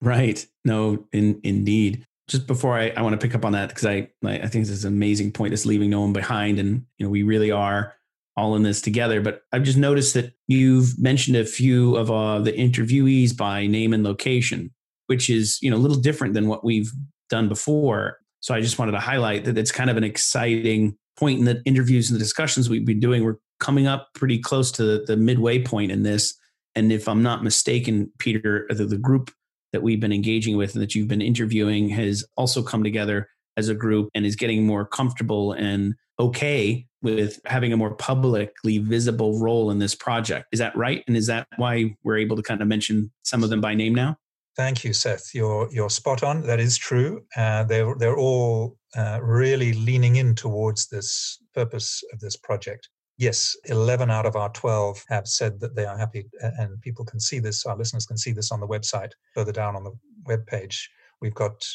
Right. 0.00 0.46
No, 0.64 1.06
in, 1.12 1.40
indeed. 1.42 2.06
Just 2.28 2.46
before 2.46 2.78
I, 2.78 2.90
I 2.90 3.02
want 3.02 3.18
to 3.18 3.26
pick 3.26 3.34
up 3.34 3.44
on 3.44 3.52
that, 3.52 3.70
because 3.70 3.86
I, 3.86 4.08
I 4.24 4.46
think 4.46 4.66
this 4.66 4.70
is 4.70 4.84
an 4.84 4.92
amazing 4.92 5.32
point, 5.32 5.54
is 5.54 5.66
leaving 5.66 5.90
no 5.90 6.02
one 6.02 6.12
behind. 6.12 6.58
And, 6.58 6.84
you 6.98 7.06
know, 7.06 7.10
we 7.10 7.22
really 7.22 7.50
are 7.50 7.94
all 8.38 8.54
in 8.54 8.62
this 8.62 8.80
together. 8.80 9.20
But 9.20 9.42
I've 9.52 9.64
just 9.64 9.76
noticed 9.76 10.14
that 10.14 10.32
you've 10.46 10.96
mentioned 10.98 11.36
a 11.36 11.44
few 11.44 11.96
of 11.96 12.10
uh, 12.10 12.38
the 12.38 12.52
interviewees 12.52 13.36
by 13.36 13.66
name 13.66 13.92
and 13.92 14.04
location, 14.04 14.70
which 15.08 15.28
is 15.28 15.58
you 15.60 15.70
know 15.70 15.76
a 15.76 15.78
little 15.78 15.96
different 15.96 16.34
than 16.34 16.46
what 16.46 16.64
we've 16.64 16.92
done 17.28 17.48
before. 17.48 18.18
So 18.40 18.54
I 18.54 18.60
just 18.60 18.78
wanted 18.78 18.92
to 18.92 19.00
highlight 19.00 19.44
that 19.46 19.58
it's 19.58 19.72
kind 19.72 19.90
of 19.90 19.96
an 19.96 20.04
exciting 20.04 20.96
point 21.16 21.40
in 21.40 21.44
the 21.46 21.60
interviews 21.64 22.08
and 22.08 22.14
the 22.14 22.22
discussions 22.22 22.70
we've 22.70 22.86
been 22.86 23.00
doing. 23.00 23.24
We're 23.24 23.38
coming 23.58 23.88
up 23.88 24.10
pretty 24.14 24.38
close 24.38 24.70
to 24.72 25.04
the 25.04 25.16
midway 25.16 25.60
point 25.60 25.90
in 25.90 26.04
this. 26.04 26.38
And 26.78 26.92
if 26.92 27.08
I'm 27.08 27.24
not 27.24 27.42
mistaken, 27.42 28.12
Peter, 28.18 28.64
the, 28.70 28.84
the 28.84 28.96
group 28.96 29.32
that 29.72 29.82
we've 29.82 29.98
been 29.98 30.12
engaging 30.12 30.56
with 30.56 30.74
and 30.74 30.82
that 30.82 30.94
you've 30.94 31.08
been 31.08 31.20
interviewing 31.20 31.88
has 31.88 32.24
also 32.36 32.62
come 32.62 32.84
together 32.84 33.28
as 33.56 33.68
a 33.68 33.74
group 33.74 34.10
and 34.14 34.24
is 34.24 34.36
getting 34.36 34.64
more 34.64 34.86
comfortable 34.86 35.52
and 35.54 35.96
okay 36.20 36.86
with 37.02 37.40
having 37.46 37.72
a 37.72 37.76
more 37.76 37.94
publicly 37.96 38.78
visible 38.78 39.40
role 39.40 39.72
in 39.72 39.80
this 39.80 39.96
project. 39.96 40.46
Is 40.52 40.60
that 40.60 40.76
right? 40.76 41.02
And 41.08 41.16
is 41.16 41.26
that 41.26 41.48
why 41.56 41.96
we're 42.04 42.18
able 42.18 42.36
to 42.36 42.42
kind 42.42 42.62
of 42.62 42.68
mention 42.68 43.10
some 43.24 43.42
of 43.42 43.50
them 43.50 43.60
by 43.60 43.74
name 43.74 43.94
now? 43.94 44.16
Thank 44.56 44.84
you, 44.84 44.92
Seth. 44.92 45.34
You're 45.34 45.68
you're 45.72 45.90
spot 45.90 46.22
on. 46.22 46.42
That 46.42 46.60
is 46.60 46.76
true. 46.76 47.24
Uh, 47.36 47.64
they're 47.64 47.94
they're 47.98 48.16
all 48.16 48.76
uh, 48.96 49.18
really 49.20 49.72
leaning 49.72 50.16
in 50.16 50.36
towards 50.36 50.88
this 50.88 51.38
purpose 51.54 52.02
of 52.12 52.20
this 52.20 52.36
project. 52.36 52.88
Yes, 53.18 53.56
11 53.64 54.10
out 54.10 54.26
of 54.26 54.36
our 54.36 54.48
12 54.50 55.04
have 55.08 55.26
said 55.26 55.58
that 55.58 55.74
they 55.74 55.84
are 55.84 55.98
happy, 55.98 56.26
and 56.40 56.80
people 56.80 57.04
can 57.04 57.18
see 57.18 57.40
this. 57.40 57.66
Our 57.66 57.76
listeners 57.76 58.06
can 58.06 58.16
see 58.16 58.30
this 58.30 58.52
on 58.52 58.60
the 58.60 58.66
website 58.66 59.10
further 59.34 59.52
down 59.52 59.74
on 59.74 59.82
the 59.82 59.92
web 60.24 60.46
page. 60.46 60.88
We've 61.20 61.34
got 61.34 61.66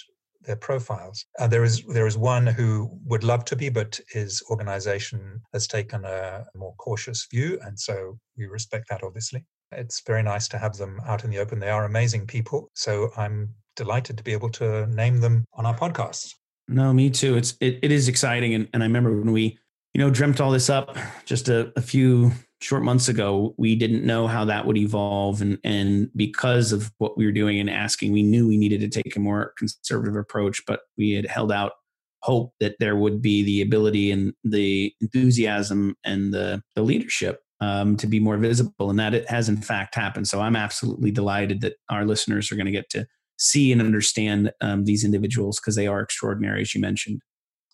their 0.46 0.56
profiles. 0.56 1.26
Uh, 1.40 1.48
there 1.48 1.64
is 1.64 1.84
there 1.84 2.08
is 2.08 2.18
one 2.18 2.48
who 2.48 2.90
would 3.06 3.24
love 3.24 3.44
to 3.46 3.56
be, 3.56 3.70
but 3.70 4.00
his 4.10 4.42
organization 4.50 5.42
has 5.52 5.68
taken 5.68 6.06
a 6.06 6.46
more 6.56 6.76
cautious 6.78 7.28
view, 7.30 7.60
and 7.64 7.78
so 7.78 8.18
we 8.38 8.46
respect 8.46 8.88
that. 8.90 9.04
Obviously, 9.04 9.46
it's 9.72 10.02
very 10.06 10.24
nice 10.24 10.48
to 10.50 10.58
have 10.58 10.78
them 10.78 11.02
out 11.06 11.24
in 11.24 11.30
the 11.30 11.40
open. 11.40 11.60
They 11.60 11.70
are 11.70 11.86
amazing 11.86 12.28
people, 12.28 12.70
so 12.74 13.10
I'm 13.18 13.50
delighted 13.76 14.18
to 14.18 14.24
be 14.24 14.34
able 14.34 14.50
to 14.52 14.88
name 14.88 15.20
them 15.20 15.46
on 15.54 15.66
our 15.66 15.78
podcast. 15.78 16.34
No, 16.68 16.94
me 16.94 17.10
too. 17.10 17.36
It's 17.36 17.56
it, 17.60 17.80
it 17.82 17.92
is 17.92 18.08
exciting, 18.08 18.54
and, 18.54 18.70
and 18.74 18.84
I 18.84 18.86
remember 18.86 19.18
when 19.18 19.32
we 19.32 19.58
you 19.94 20.02
know 20.02 20.10
dreamt 20.10 20.42
all 20.42 20.52
this 20.52 20.70
up 20.70 20.98
just 21.26 21.50
a, 21.50 21.72
a 21.76 21.82
few 21.82 22.32
short 22.64 22.84
months 22.84 23.10
ago, 23.10 23.54
we 23.58 23.76
didn't 23.76 24.06
know 24.06 24.26
how 24.26 24.46
that 24.46 24.66
would 24.66 24.78
evolve. 24.78 25.42
And, 25.42 25.60
and 25.64 26.10
because 26.16 26.72
of 26.72 26.92
what 26.98 27.18
we 27.18 27.26
were 27.26 27.32
doing 27.32 27.60
and 27.60 27.70
asking, 27.70 28.12
we 28.12 28.24
knew 28.24 28.48
we 28.48 28.58
needed 28.58 28.80
to 28.80 29.04
take 29.04 29.16
a 29.16 29.20
more 29.20 29.54
conservative 29.58 30.16
approach, 30.16 30.62
but 30.66 30.82
we 30.98 31.12
had 31.12 31.28
held 31.28 31.52
out 31.52 31.74
hope 32.22 32.54
that 32.62 32.78
there 32.80 32.96
would 32.96 33.22
be 33.22 33.44
the 33.44 33.62
ability 33.62 34.10
and 34.10 34.34
the 34.46 34.94
enthusiasm 35.02 35.94
and 36.06 36.34
the, 36.34 36.62
the 36.76 36.82
leadership 36.82 37.42
um, 37.60 37.98
to 37.98 38.08
be 38.08 38.20
more 38.20 38.38
visible. 38.38 38.90
And 38.90 38.98
that 38.98 39.14
it 39.14 39.30
has 39.30 39.50
in 39.50 39.58
fact 39.58 39.94
happened. 39.94 40.28
So 40.30 40.40
I'm 40.40 40.56
absolutely 40.56 41.12
delighted 41.12 41.60
that 41.62 41.76
our 41.90 42.06
listeners 42.06 42.50
are 42.50 42.56
going 42.56 42.66
to 42.66 42.72
get 42.72 42.90
to 42.92 43.06
see 43.38 43.74
and 43.74 43.82
understand 43.82 44.54
um, 44.62 44.86
these 44.86 45.04
individuals 45.04 45.60
because 45.60 45.76
they 45.76 45.88
are 45.88 46.00
extraordinary, 46.00 46.62
as 46.62 46.74
you 46.74 46.80
mentioned. 46.80 47.20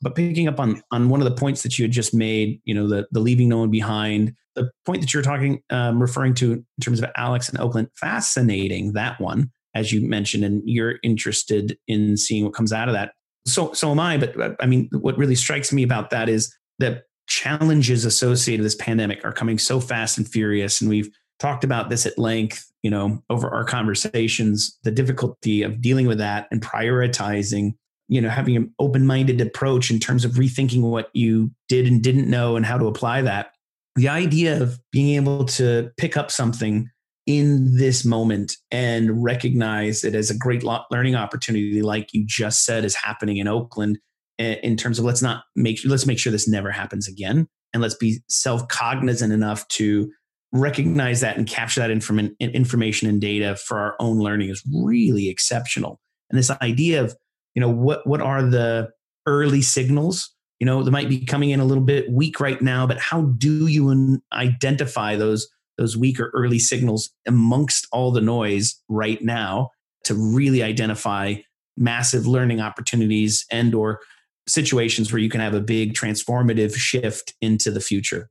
But 0.02 0.16
picking 0.16 0.48
up 0.48 0.60
on 0.60 0.82
on 0.92 1.10
one 1.10 1.22
of 1.22 1.26
the 1.26 1.36
points 1.36 1.64
that 1.64 1.78
you 1.78 1.84
had 1.84 1.92
just 1.92 2.14
made, 2.14 2.62
you 2.64 2.74
know, 2.74 2.88
the 2.88 3.08
the 3.12 3.20
leaving 3.20 3.50
no 3.50 3.60
one 3.60 3.72
behind, 3.72 4.34
the 4.56 4.72
point 4.86 5.02
that 5.02 5.14
you're 5.14 5.24
talking, 5.24 5.62
um, 5.70 6.02
referring 6.02 6.34
to 6.36 6.54
in 6.54 6.66
terms 6.82 7.02
of 7.02 7.10
Alex 7.18 7.50
and 7.50 7.60
Oakland, 7.60 7.90
fascinating 7.96 8.94
that 8.94 9.20
one, 9.20 9.52
as 9.76 9.92
you 9.92 10.02
mentioned, 10.08 10.44
and 10.44 10.62
you're 10.66 10.96
interested 11.04 11.78
in 11.88 12.18
seeing 12.18 12.46
what 12.46 12.54
comes 12.54 12.72
out 12.72 12.88
of 12.88 12.94
that. 12.94 13.12
So 13.46 13.74
so 13.74 13.92
am 13.92 14.00
I. 14.00 14.18
But 14.18 14.56
I 14.62 14.66
mean, 14.66 14.90
what 14.94 15.18
really 15.18 15.36
strikes 15.36 15.74
me 15.74 15.84
about 15.84 16.12
that 16.12 16.30
is 16.30 16.54
that 16.80 17.04
challenges 17.28 18.06
associated 18.06 18.64
with 18.64 18.72
this 18.74 18.84
pandemic 18.84 19.24
are 19.26 19.32
coming 19.32 19.60
so 19.60 19.80
fast 19.80 20.18
and 20.18 20.28
furious, 20.28 20.80
and 20.82 20.90
we've 20.90 21.10
talked 21.40 21.64
about 21.64 21.90
this 21.90 22.06
at 22.06 22.18
length, 22.18 22.70
you 22.84 22.92
know, 22.92 23.24
over 23.30 23.50
our 23.50 23.64
conversations, 23.64 24.78
the 24.84 24.92
difficulty 24.92 25.64
of 25.64 25.82
dealing 25.82 26.06
with 26.06 26.18
that 26.18 26.48
and 26.52 26.62
prioritizing 26.62 27.74
you 28.10 28.20
know 28.20 28.30
having 28.30 28.56
an 28.58 28.74
open-minded 28.80 29.40
approach 29.40 29.90
in 29.90 30.00
terms 30.00 30.26
of 30.26 30.34
rethinking 30.34 30.82
what 30.82 31.10
you 31.14 31.52
did 31.68 31.88
and 31.88 32.04
didn't 32.04 32.30
know 32.30 32.56
and 32.56 32.66
how 32.66 32.78
to 32.78 32.88
apply 32.88 33.22
that. 33.22 33.52
The 33.96 34.10
idea 34.10 34.62
of 34.62 34.80
being 34.92 35.16
able 35.16 35.46
to 35.46 35.92
pick 35.98 36.18
up 36.18 36.32
something 36.32 36.90
in 37.26 37.78
this 37.78 38.04
moment 38.04 38.54
and 38.72 39.24
recognize 39.24 40.04
it 40.04 40.16
as 40.16 40.30
a 40.30 40.38
great 40.38 40.64
learning 40.92 41.16
opportunity 41.16 41.82
like 41.82 42.10
you 42.12 42.26
just 42.26 42.66
said 42.66 42.84
is 42.84 42.96
happening 42.96 43.38
in 43.38 43.48
oakland 43.48 44.00
in 44.40 44.76
terms 44.76 44.98
of 44.98 45.06
let's 45.06 45.22
not 45.22 45.44
make 45.56 45.80
let's 45.86 46.08
make 46.08 46.18
sure 46.18 46.32
this 46.32 46.48
never 46.48 46.72
happens 46.72 47.08
again 47.08 47.48
and 47.74 47.84
let's 47.84 47.94
be 47.94 48.20
self-cognizant 48.30 49.32
enough 49.32 49.68
to 49.68 50.10
recognize 50.52 51.22
that 51.22 51.38
and 51.38 51.48
capture 51.48 51.80
that 51.82 51.92
inform- 51.92 52.36
information 52.40 53.08
and 53.08 53.22
data 53.22 53.56
for 53.56 53.78
our 53.78 53.96
own 54.00 54.18
learning 54.18 54.50
is 54.50 54.64
really 54.74 55.30
exceptional. 55.30 56.00
And 56.30 56.40
this 56.40 56.50
idea 56.62 57.04
of 57.04 57.16
you 57.56 57.62
know 57.62 57.70
what 57.70 58.06
what 58.08 58.22
are 58.22 58.44
the 58.44 58.90
early 59.26 59.62
signals? 59.62 60.34
You 60.60 60.66
know 60.66 60.84
they 60.84 60.92
might 60.92 61.10
be 61.10 61.26
coming 61.26 61.52
in 61.52 61.60
a 61.60 61.66
little 61.66 61.84
bit 61.84 62.12
weak 62.12 62.40
right 62.40 62.62
now 62.62 62.86
but 62.86 63.00
how 63.00 63.22
do 63.38 63.68
you 63.68 64.22
identify 64.34 65.16
those 65.16 65.48
those 65.78 65.96
weak 65.96 66.20
or 66.20 66.30
early 66.34 66.60
signals 66.60 67.10
amongst 67.26 67.88
all 67.94 68.12
the 68.12 68.22
noise 68.22 68.76
right 68.90 69.22
now 69.22 69.70
to 70.04 70.14
really 70.14 70.62
identify 70.62 71.36
massive 71.78 72.28
learning 72.28 72.60
opportunities 72.60 73.46
and 73.50 73.74
or 73.74 74.02
situations 74.46 75.14
where 75.14 75.20
you 75.20 75.30
can 75.30 75.40
have 75.40 75.54
a 75.54 75.62
big 75.62 75.94
transformative 75.94 76.76
shift 76.76 77.34
into 77.40 77.72
the 77.72 77.80
future? 77.80 78.30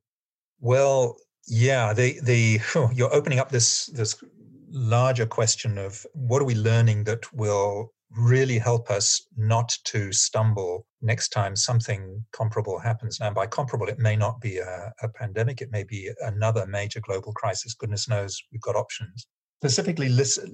Well 0.61 1.17
yeah 1.47 1.95
the 1.95 2.21
the 2.23 2.61
you're 2.95 3.15
opening 3.15 3.39
up 3.39 3.51
this 3.51 3.87
this 3.87 4.23
larger 4.71 5.25
question 5.25 5.79
of 5.79 6.07
what 6.13 6.43
are 6.43 6.45
we 6.45 6.55
learning 6.55 7.05
that 7.05 7.33
will 7.33 7.93
really 8.17 8.59
help 8.59 8.91
us 8.91 9.27
not 9.37 9.77
to 9.85 10.13
stumble 10.13 10.87
next 11.03 11.29
time 11.29 11.55
something 11.55 12.25
comparable 12.33 12.79
happens. 12.79 13.21
Now, 13.21 13.31
by 13.31 13.47
comparable, 13.47 13.89
it 13.89 13.99
may 13.99 14.17
not 14.17 14.41
be 14.41 14.59
a, 14.59 14.93
a, 15.03 15.09
pandemic, 15.09 15.61
it 15.61 15.71
may 15.71 15.85
be 15.85 16.11
another 16.21 16.67
major 16.67 17.01
global 17.01 17.33
crisis. 17.33 17.75
Goodness 17.75 18.09
knows 18.09 18.41
we've 18.51 18.61
got 18.61 18.77
options. 18.77 19.27
Specifically 19.61 20.09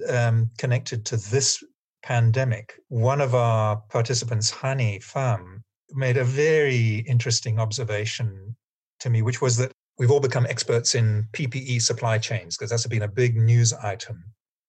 um, 0.09 0.49
connected 0.57 1.05
to 1.05 1.17
this 1.17 1.63
pandemic, 2.03 2.73
one 2.89 3.21
of 3.21 3.35
our 3.35 3.77
participants, 3.89 4.51
Hani 4.51 5.03
Pham, 5.03 5.61
made 5.91 6.17
a 6.17 6.23
very 6.23 7.05
interesting 7.07 7.59
observation 7.59 8.55
to 8.99 9.09
me, 9.09 9.21
which 9.21 9.41
was 9.41 9.57
that 9.57 9.71
we've 9.97 10.11
all 10.11 10.19
become 10.19 10.45
experts 10.47 10.95
in 10.95 11.27
PPE 11.33 11.81
supply 11.81 12.17
chains 12.17 12.57
because 12.57 12.69
that's 12.69 12.87
been 12.87 13.03
a 13.03 13.07
big 13.07 13.37
news 13.37 13.71
item 13.73 14.23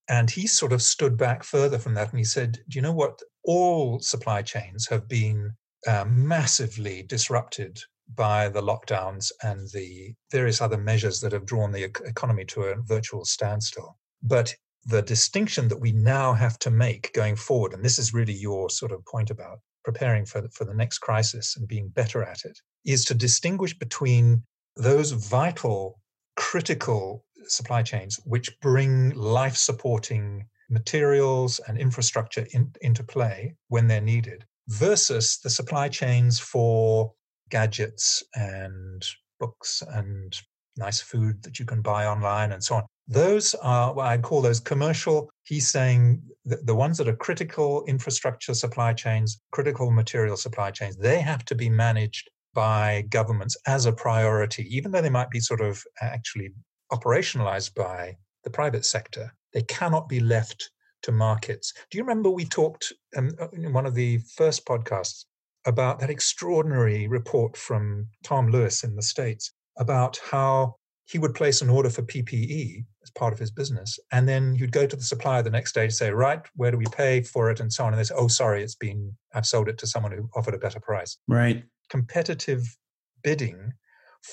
and 0.08 0.30
he 0.30 0.46
sort 0.46 0.72
of 0.72 0.82
stood 0.82 1.16
back 1.16 1.42
further 1.42 1.78
from 1.78 1.94
that 1.94 2.10
and 2.10 2.18
he 2.18 2.24
said, 2.24 2.58
Do 2.68 2.78
you 2.78 2.82
know 2.82 2.92
what? 2.92 3.20
All 3.44 4.00
supply 4.00 4.42
chains 4.42 4.88
have 4.88 5.08
been 5.08 5.52
uh, 5.86 6.04
massively 6.08 7.02
disrupted 7.02 7.78
by 8.14 8.48
the 8.48 8.62
lockdowns 8.62 9.32
and 9.42 9.68
the 9.72 10.14
various 10.30 10.60
other 10.60 10.78
measures 10.78 11.20
that 11.20 11.32
have 11.32 11.46
drawn 11.46 11.72
the 11.72 11.82
economy 11.82 12.44
to 12.46 12.62
a 12.62 12.82
virtual 12.82 13.24
standstill. 13.24 13.96
But 14.22 14.54
the 14.84 15.02
distinction 15.02 15.66
that 15.68 15.80
we 15.80 15.92
now 15.92 16.32
have 16.32 16.58
to 16.60 16.70
make 16.70 17.12
going 17.12 17.34
forward, 17.34 17.72
and 17.72 17.84
this 17.84 17.98
is 17.98 18.14
really 18.14 18.32
your 18.32 18.70
sort 18.70 18.92
of 18.92 19.04
point 19.06 19.30
about 19.30 19.58
preparing 19.84 20.24
for 20.24 20.40
the, 20.40 20.48
for 20.50 20.64
the 20.64 20.74
next 20.74 20.98
crisis 20.98 21.56
and 21.56 21.66
being 21.66 21.88
better 21.88 22.22
at 22.22 22.44
it, 22.44 22.58
is 22.84 23.04
to 23.06 23.14
distinguish 23.14 23.76
between 23.76 24.44
those 24.76 25.10
vital, 25.10 25.98
critical 26.36 27.24
supply 27.48 27.82
chains 27.82 28.20
which 28.24 28.58
bring 28.60 29.10
life 29.14 29.56
supporting 29.56 30.44
materials 30.68 31.60
and 31.68 31.78
infrastructure 31.78 32.46
in, 32.52 32.72
into 32.80 33.02
play 33.02 33.54
when 33.68 33.86
they're 33.86 34.00
needed 34.00 34.44
versus 34.68 35.38
the 35.42 35.50
supply 35.50 35.88
chains 35.88 36.38
for 36.38 37.12
gadgets 37.50 38.22
and 38.34 39.06
books 39.38 39.82
and 39.92 40.40
nice 40.76 41.00
food 41.00 41.42
that 41.42 41.58
you 41.58 41.64
can 41.64 41.80
buy 41.80 42.06
online 42.06 42.52
and 42.52 42.62
so 42.62 42.76
on. 42.76 42.84
Those 43.08 43.54
are 43.56 43.94
what 43.94 44.06
I'd 44.06 44.22
call 44.22 44.42
those 44.42 44.60
commercial. 44.60 45.30
He's 45.44 45.70
saying 45.70 46.20
the, 46.44 46.56
the 46.56 46.74
ones 46.74 46.98
that 46.98 47.08
are 47.08 47.16
critical 47.16 47.84
infrastructure 47.86 48.52
supply 48.52 48.92
chains, 48.92 49.40
critical 49.52 49.90
material 49.90 50.36
supply 50.36 50.72
chains, 50.72 50.96
they 50.96 51.20
have 51.20 51.44
to 51.46 51.54
be 51.54 51.70
managed 51.70 52.28
by 52.52 53.04
governments 53.10 53.56
as 53.66 53.86
a 53.86 53.92
priority, 53.92 54.66
even 54.74 54.90
though 54.90 55.02
they 55.02 55.10
might 55.10 55.30
be 55.30 55.40
sort 55.40 55.60
of 55.60 55.84
uh, 56.02 56.06
actually 56.06 56.50
operationalized 56.92 57.74
by 57.74 58.16
the 58.44 58.50
private 58.50 58.84
sector. 58.84 59.32
They 59.52 59.62
cannot 59.62 60.08
be 60.08 60.20
left 60.20 60.70
to 61.02 61.12
markets. 61.12 61.72
Do 61.90 61.98
you 61.98 62.04
remember 62.04 62.30
we 62.30 62.44
talked 62.44 62.92
um, 63.16 63.30
uh, 63.40 63.48
in 63.52 63.72
one 63.72 63.86
of 63.86 63.94
the 63.94 64.18
first 64.18 64.66
podcasts 64.66 65.24
about 65.66 65.98
that 66.00 66.10
extraordinary 66.10 67.08
report 67.08 67.56
from 67.56 68.08
Tom 68.22 68.50
Lewis 68.50 68.84
in 68.84 68.94
the 68.94 69.02
States 69.02 69.52
about 69.78 70.18
how 70.30 70.76
he 71.06 71.18
would 71.18 71.34
place 71.34 71.62
an 71.62 71.70
order 71.70 71.90
for 71.90 72.02
PPE 72.02 72.84
as 73.02 73.10
part 73.12 73.32
of 73.32 73.38
his 73.38 73.50
business. 73.50 73.98
And 74.10 74.28
then 74.28 74.56
you'd 74.56 74.72
go 74.72 74.86
to 74.86 74.96
the 74.96 75.02
supplier 75.02 75.42
the 75.42 75.50
next 75.50 75.72
day 75.74 75.86
to 75.86 75.92
say, 75.92 76.10
right, 76.10 76.40
where 76.56 76.72
do 76.72 76.78
we 76.78 76.86
pay 76.86 77.22
for 77.22 77.50
it? 77.50 77.60
And 77.60 77.72
so 77.72 77.84
on. 77.84 77.92
And 77.92 78.00
they 78.00 78.04
say, 78.04 78.14
oh, 78.16 78.28
sorry, 78.28 78.62
it's 78.62 78.74
been, 78.74 79.12
I've 79.32 79.46
sold 79.46 79.68
it 79.68 79.78
to 79.78 79.86
someone 79.86 80.12
who 80.12 80.28
offered 80.34 80.54
a 80.54 80.58
better 80.58 80.80
price. 80.80 81.16
Right. 81.28 81.64
Competitive 81.90 82.76
bidding 83.22 83.72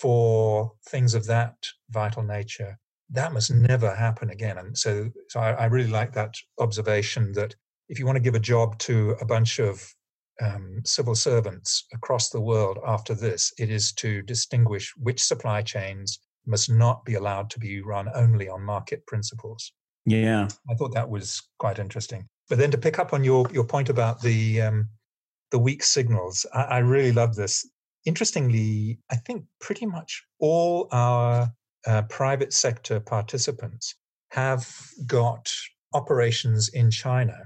for 0.02 0.72
things 0.90 1.14
of 1.14 1.26
that 1.28 1.56
vital 1.90 2.24
nature. 2.24 2.78
That 3.10 3.34
must 3.34 3.52
never 3.52 3.94
happen 3.94 4.30
again. 4.32 4.58
And 4.58 4.78
so, 4.78 5.10
so 5.30 5.40
I, 5.40 5.52
I 5.52 5.66
really 5.66 5.90
like 5.90 6.14
that 6.14 6.36
observation 6.60 7.32
that 7.34 7.56
if 7.90 8.00
you 8.00 8.06
want 8.06 8.16
to 8.16 8.22
give 8.24 8.36
a 8.36 8.40
job 8.40 8.78
to 8.80 9.16
a 9.22 9.26
bunch 9.26 9.60
of 9.60 9.84
um, 10.42 10.82
civil 10.84 11.16
servants 11.16 11.86
across 11.94 12.30
the 12.30 12.42
world 12.42 12.80
after 12.86 13.14
this, 13.14 13.54
it 13.60 13.70
is 13.70 13.94
to 13.94 14.22
distinguish 14.24 14.94
which 14.98 15.22
supply 15.22 15.62
chains 15.62 16.20
must 16.46 16.70
not 16.70 17.06
be 17.06 17.16
allowed 17.16 17.50
to 17.52 17.60
be 17.60 17.82
run 17.82 18.10
only 18.16 18.50
on 18.50 18.62
market 18.62 19.06
principles. 19.06 19.72
Yeah, 20.06 20.50
I 20.70 20.74
thought 20.76 20.94
that 20.94 21.10
was 21.10 21.42
quite 21.60 21.80
interesting. 21.80 22.28
But 22.50 22.58
then 22.58 22.72
to 22.72 22.78
pick 22.78 23.00
up 23.00 23.14
on 23.14 23.24
your 23.24 23.48
your 23.54 23.64
point 23.64 23.90
about 23.90 24.22
the 24.22 24.62
um, 24.62 24.90
the 25.52 25.60
weak 25.60 25.84
signals, 25.84 26.46
I, 26.54 26.64
I 26.64 26.78
really 26.80 27.14
love 27.14 27.36
this 27.36 27.66
interestingly, 28.06 29.00
I 29.12 29.16
think 29.16 29.46
pretty 29.60 29.86
much 29.86 30.24
all 30.40 30.88
our 30.92 31.52
uh, 31.86 32.02
private 32.04 32.54
sector 32.54 33.00
participants 33.00 33.96
have 34.32 34.68
got 35.06 35.52
operations 35.94 36.70
in 36.70 36.90
China 36.90 37.38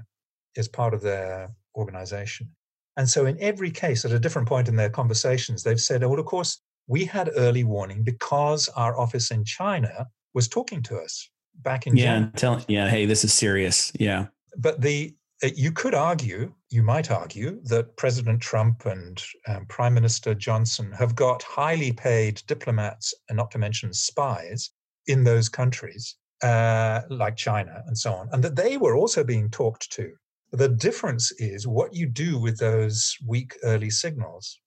as 0.56 0.68
part 0.68 0.94
of 0.94 1.02
their 1.02 1.50
organization. 1.76 2.50
And 2.96 3.08
so, 3.08 3.26
in 3.26 3.36
every 3.40 3.70
case, 3.70 4.04
at 4.04 4.10
a 4.10 4.18
different 4.18 4.48
point 4.48 4.68
in 4.68 4.76
their 4.76 4.90
conversations, 4.90 5.62
they've 5.62 5.80
said, 5.80 6.02
oh, 6.02 6.08
well, 6.08 6.18
of 6.18 6.26
course, 6.26 6.60
we 6.88 7.04
had 7.04 7.30
early 7.36 7.62
warning 7.62 8.02
because 8.02 8.68
our 8.70 8.98
office 8.98 9.30
in 9.30 9.44
China 9.44 10.06
was 10.34 10.48
talking 10.48 10.82
to 10.82 10.96
us 10.98 11.30
back 11.62 11.86
in 11.86 11.96
yeah, 11.96 12.28
tell, 12.36 12.64
yeah, 12.66 12.88
hey, 12.88 13.04
this 13.06 13.24
is 13.24 13.32
serious. 13.32 13.92
Yeah. 13.98 14.26
But 14.56 14.80
the 14.80 15.14
you 15.42 15.72
could 15.72 15.94
argue, 15.94 16.52
you 16.70 16.82
might 16.82 17.10
argue, 17.10 17.60
that 17.64 17.96
President 17.96 18.40
Trump 18.40 18.86
and 18.86 19.22
um, 19.46 19.66
Prime 19.66 19.94
Minister 19.94 20.34
Johnson 20.34 20.92
have 20.92 21.14
got 21.14 21.42
highly 21.42 21.92
paid 21.92 22.42
diplomats, 22.46 23.14
and 23.28 23.36
not 23.36 23.50
to 23.52 23.58
mention 23.58 23.92
spies, 23.92 24.70
in 25.08 25.24
those 25.24 25.48
countries, 25.48 26.16
uh, 26.42 27.00
like 27.08 27.36
China 27.36 27.82
and 27.86 27.98
so 27.98 28.12
on, 28.12 28.28
and 28.32 28.44
that 28.44 28.56
they 28.56 28.76
were 28.76 28.96
also 28.96 29.24
being 29.24 29.50
talked 29.50 29.90
to. 29.92 30.12
The 30.52 30.68
difference 30.68 31.32
is 31.32 31.66
what 31.66 31.94
you 31.94 32.06
do 32.06 32.38
with 32.38 32.58
those 32.58 33.16
weak 33.26 33.56
early 33.64 33.90
signals. 33.90 34.60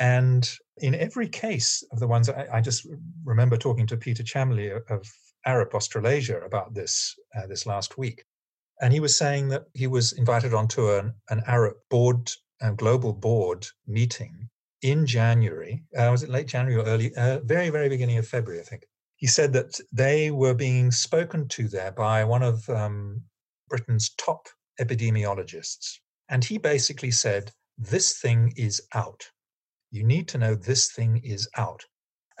And 0.00 0.48
in 0.78 0.94
every 0.94 1.28
case 1.28 1.82
of 1.92 2.00
the 2.00 2.08
ones 2.08 2.28
I, 2.28 2.46
I 2.52 2.60
just 2.60 2.86
remember 3.24 3.56
talking 3.56 3.86
to 3.86 3.96
Peter 3.96 4.22
Chamley 4.22 4.76
of 4.90 5.08
Arup 5.46 5.74
Australasia 5.74 6.40
about 6.40 6.74
this 6.74 7.14
uh, 7.36 7.46
this 7.46 7.66
last 7.66 7.96
week, 7.96 8.24
and 8.80 8.92
he 8.92 9.00
was 9.00 9.16
saying 9.16 9.48
that 9.48 9.64
he 9.74 9.86
was 9.86 10.12
invited 10.12 10.54
onto 10.54 10.90
an, 10.90 11.14
an 11.30 11.42
Arup 11.48 11.74
board 11.90 12.30
uh, 12.60 12.70
global 12.70 13.12
board 13.12 13.66
meeting 13.86 14.48
in 14.82 15.06
January. 15.06 15.82
Uh, 15.96 16.08
was 16.10 16.22
it 16.22 16.30
late 16.30 16.46
January 16.46 16.80
or 16.80 16.86
early, 16.86 17.14
uh, 17.16 17.40
very, 17.40 17.70
very 17.70 17.88
beginning 17.88 18.18
of 18.18 18.26
February, 18.26 18.60
I 18.60 18.64
think. 18.64 18.84
He 19.16 19.26
said 19.26 19.52
that 19.52 19.80
they 19.92 20.30
were 20.30 20.54
being 20.54 20.90
spoken 20.90 21.48
to 21.48 21.68
there 21.68 21.92
by 21.92 22.24
one 22.24 22.42
of 22.42 22.68
um, 22.68 23.22
Britain's 23.68 24.10
top 24.16 24.48
epidemiologists. 24.80 25.98
And 26.28 26.44
he 26.44 26.58
basically 26.58 27.10
said, 27.10 27.52
This 27.78 28.18
thing 28.18 28.52
is 28.56 28.82
out. 28.94 29.24
You 29.90 30.04
need 30.04 30.28
to 30.28 30.38
know 30.38 30.54
this 30.54 30.92
thing 30.92 31.20
is 31.24 31.48
out. 31.56 31.84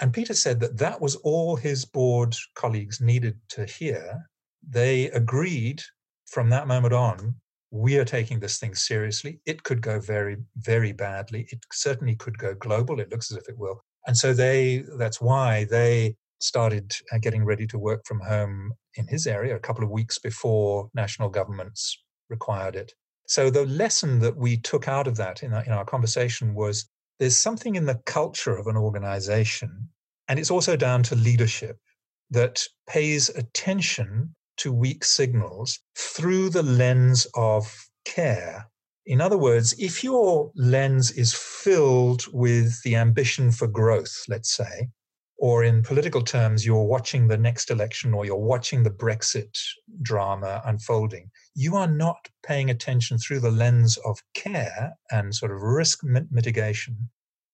And 0.00 0.12
Peter 0.12 0.34
said 0.34 0.60
that 0.60 0.78
that 0.78 1.00
was 1.00 1.14
all 1.16 1.56
his 1.56 1.84
board 1.84 2.34
colleagues 2.54 3.00
needed 3.00 3.38
to 3.50 3.64
hear. 3.64 4.28
They 4.68 5.10
agreed 5.10 5.82
from 6.26 6.50
that 6.50 6.66
moment 6.66 6.94
on 6.94 7.34
we 7.74 7.98
are 7.98 8.04
taking 8.04 8.38
this 8.38 8.58
thing 8.58 8.72
seriously. 8.72 9.40
It 9.46 9.64
could 9.64 9.82
go 9.82 9.98
very, 9.98 10.36
very 10.58 10.92
badly. 10.92 11.48
It 11.50 11.58
certainly 11.72 12.14
could 12.14 12.38
go 12.38 12.54
global. 12.54 13.00
It 13.00 13.10
looks 13.10 13.32
as 13.32 13.36
if 13.36 13.48
it 13.48 13.58
will. 13.58 13.82
And 14.06 14.16
so 14.16 14.32
they, 14.32 14.84
that's 14.96 15.20
why 15.20 15.64
they 15.64 16.14
started 16.38 16.92
uh, 17.12 17.18
getting 17.18 17.44
ready 17.44 17.66
to 17.66 17.78
work 17.78 18.02
from 18.06 18.20
home 18.20 18.74
in 18.94 19.08
his 19.08 19.26
area 19.26 19.56
a 19.56 19.60
couple 19.60 19.82
of 19.82 19.90
weeks 19.90 20.20
before 20.20 20.88
national 20.94 21.30
governments 21.30 22.00
required 22.30 22.76
it. 22.76 22.92
So 23.26 23.50
the 23.50 23.66
lesson 23.66 24.20
that 24.20 24.36
we 24.36 24.56
took 24.58 24.86
out 24.86 25.08
of 25.08 25.16
that 25.16 25.42
in 25.42 25.52
our, 25.52 25.64
in 25.64 25.72
our 25.72 25.84
conversation 25.84 26.54
was 26.54 26.88
there's 27.18 27.38
something 27.38 27.74
in 27.74 27.86
the 27.86 28.00
culture 28.06 28.56
of 28.56 28.68
an 28.68 28.76
organization, 28.76 29.88
and 30.28 30.38
it's 30.38 30.50
also 30.50 30.76
down 30.76 31.02
to 31.04 31.16
leadership 31.16 31.78
that 32.30 32.62
pays 32.88 33.30
attention 33.30 34.34
to 34.58 34.72
weak 34.72 35.04
signals 35.04 35.78
through 35.96 36.50
the 36.50 36.62
lens 36.62 37.26
of 37.34 37.72
care. 38.04 38.68
In 39.06 39.20
other 39.20 39.36
words, 39.36 39.74
if 39.78 40.02
your 40.02 40.50
lens 40.54 41.10
is 41.10 41.34
filled 41.34 42.24
with 42.32 42.82
the 42.82 42.96
ambition 42.96 43.50
for 43.50 43.66
growth, 43.66 44.24
let's 44.28 44.54
say, 44.54 44.88
or 45.36 45.64
in 45.64 45.82
political 45.82 46.22
terms, 46.22 46.64
you're 46.64 46.84
watching 46.84 47.28
the 47.28 47.36
next 47.36 47.70
election 47.70 48.14
or 48.14 48.24
you're 48.24 48.36
watching 48.36 48.82
the 48.82 48.90
Brexit 48.90 49.58
drama 50.00 50.62
unfolding, 50.64 51.30
you 51.54 51.76
are 51.76 51.88
not 51.88 52.28
paying 52.46 52.70
attention 52.70 53.18
through 53.18 53.40
the 53.40 53.50
lens 53.50 53.98
of 54.06 54.18
care 54.34 54.94
and 55.10 55.34
sort 55.34 55.50
of 55.50 55.60
risk 55.60 56.00
mitigation 56.04 57.10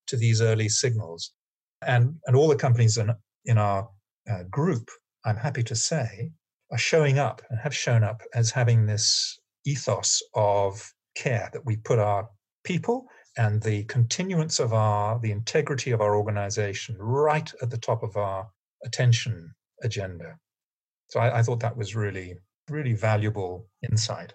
to 0.06 0.16
these 0.16 0.40
early 0.40 0.68
signals. 0.68 1.32
And, 1.82 2.14
and 2.26 2.36
all 2.36 2.48
the 2.48 2.56
companies 2.56 2.96
in, 2.96 3.12
in 3.46 3.58
our 3.58 3.88
uh, 4.30 4.42
group, 4.50 4.88
I'm 5.24 5.36
happy 5.36 5.62
to 5.64 5.74
say, 5.74 6.30
are 6.70 6.78
showing 6.78 7.18
up 7.18 7.42
and 7.50 7.58
have 7.58 7.74
shown 7.74 8.04
up 8.04 8.22
as 8.34 8.50
having 8.50 8.86
this 8.86 9.38
ethos 9.66 10.22
of 10.34 10.92
care 11.14 11.50
that 11.52 11.66
we 11.66 11.76
put 11.76 11.98
our 11.98 12.28
people 12.64 13.06
and 13.36 13.62
the 13.62 13.84
continuance 13.84 14.58
of 14.58 14.72
our 14.72 15.18
the 15.18 15.30
integrity 15.30 15.90
of 15.90 16.00
our 16.00 16.16
organization 16.16 16.96
right 16.98 17.52
at 17.62 17.70
the 17.70 17.78
top 17.78 18.02
of 18.02 18.16
our 18.16 18.48
attention 18.84 19.52
agenda. 19.82 20.36
So 21.08 21.20
I, 21.20 21.38
I, 21.38 21.42
thought 21.42 21.60
that 21.60 21.76
was 21.76 21.94
really 21.94 22.36
really 22.68 22.92
valuable 22.92 23.66
insight. 23.82 24.34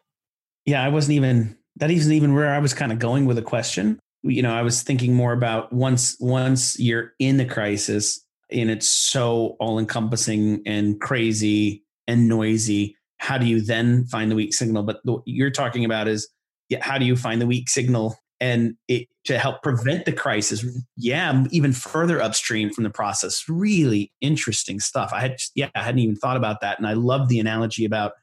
Yeah 0.65 0.84
i 0.84 0.89
wasn't 0.89 1.15
even 1.15 1.58
that 1.77 1.92
isn't 1.92 2.12
even 2.12 2.34
where 2.34 2.54
i 2.54 2.60
was 2.60 2.74
kind 2.74 2.92
of 2.92 3.00
going 3.00 3.25
with 3.25 3.38
a 3.38 3.44
question. 3.44 4.00
You 4.24 4.42
know 4.42 4.54
i 4.54 4.62
was 4.62 4.82
thinking 4.82 5.13
more 5.13 5.34
about 5.34 5.72
once 5.72 6.18
once 6.20 6.80
you're 6.80 7.13
in 7.20 7.38
the 7.38 7.46
crisis 7.46 8.25
and 8.51 8.70
it's 8.70 8.88
so 8.88 9.56
all 9.60 9.80
encompassing 9.80 10.62
and 10.65 11.00
crazy 11.00 11.85
and 12.08 12.28
noisy 12.28 12.96
how 13.18 13.38
do 13.38 13.46
you 13.46 13.62
then 13.62 14.06
find 14.06 14.30
the 14.30 14.36
weak 14.36 14.54
signal? 14.54 14.84
But 14.84 15.00
what 15.04 15.24
you're 15.26 15.52
talking 15.52 15.86
about 15.86 16.08
is 16.08 16.28
yeah, 16.70 16.84
how 16.84 16.98
do 16.98 17.06
you 17.06 17.15
find 17.15 17.41
the 17.41 17.48
weak 17.48 17.70
signal? 17.70 18.18
And 18.39 18.76
it, 18.88 19.08
to 19.26 19.39
help 19.39 19.63
prevent 19.63 20.06
the 20.06 20.12
crisis 20.12 20.63
yeah 20.98 21.46
even 21.50 21.72
further 21.74 22.22
upstream 22.22 22.70
from 22.70 22.84
the 22.84 22.89
process 22.89 23.46
really 23.48 24.12
interesting 24.22 24.80
stuff. 24.80 25.12
I 25.13 25.22
had 25.22 25.38
yeah 25.56 25.70
i 25.74 25.82
hadn't 25.82 26.00
even 26.00 26.15
thought 26.15 26.38
about 26.38 26.62
that. 26.62 26.78
And 26.78 26.88
i 26.88 26.94
love 26.94 27.30
the 27.30 27.39
analogy 27.39 27.86
about 27.86 28.13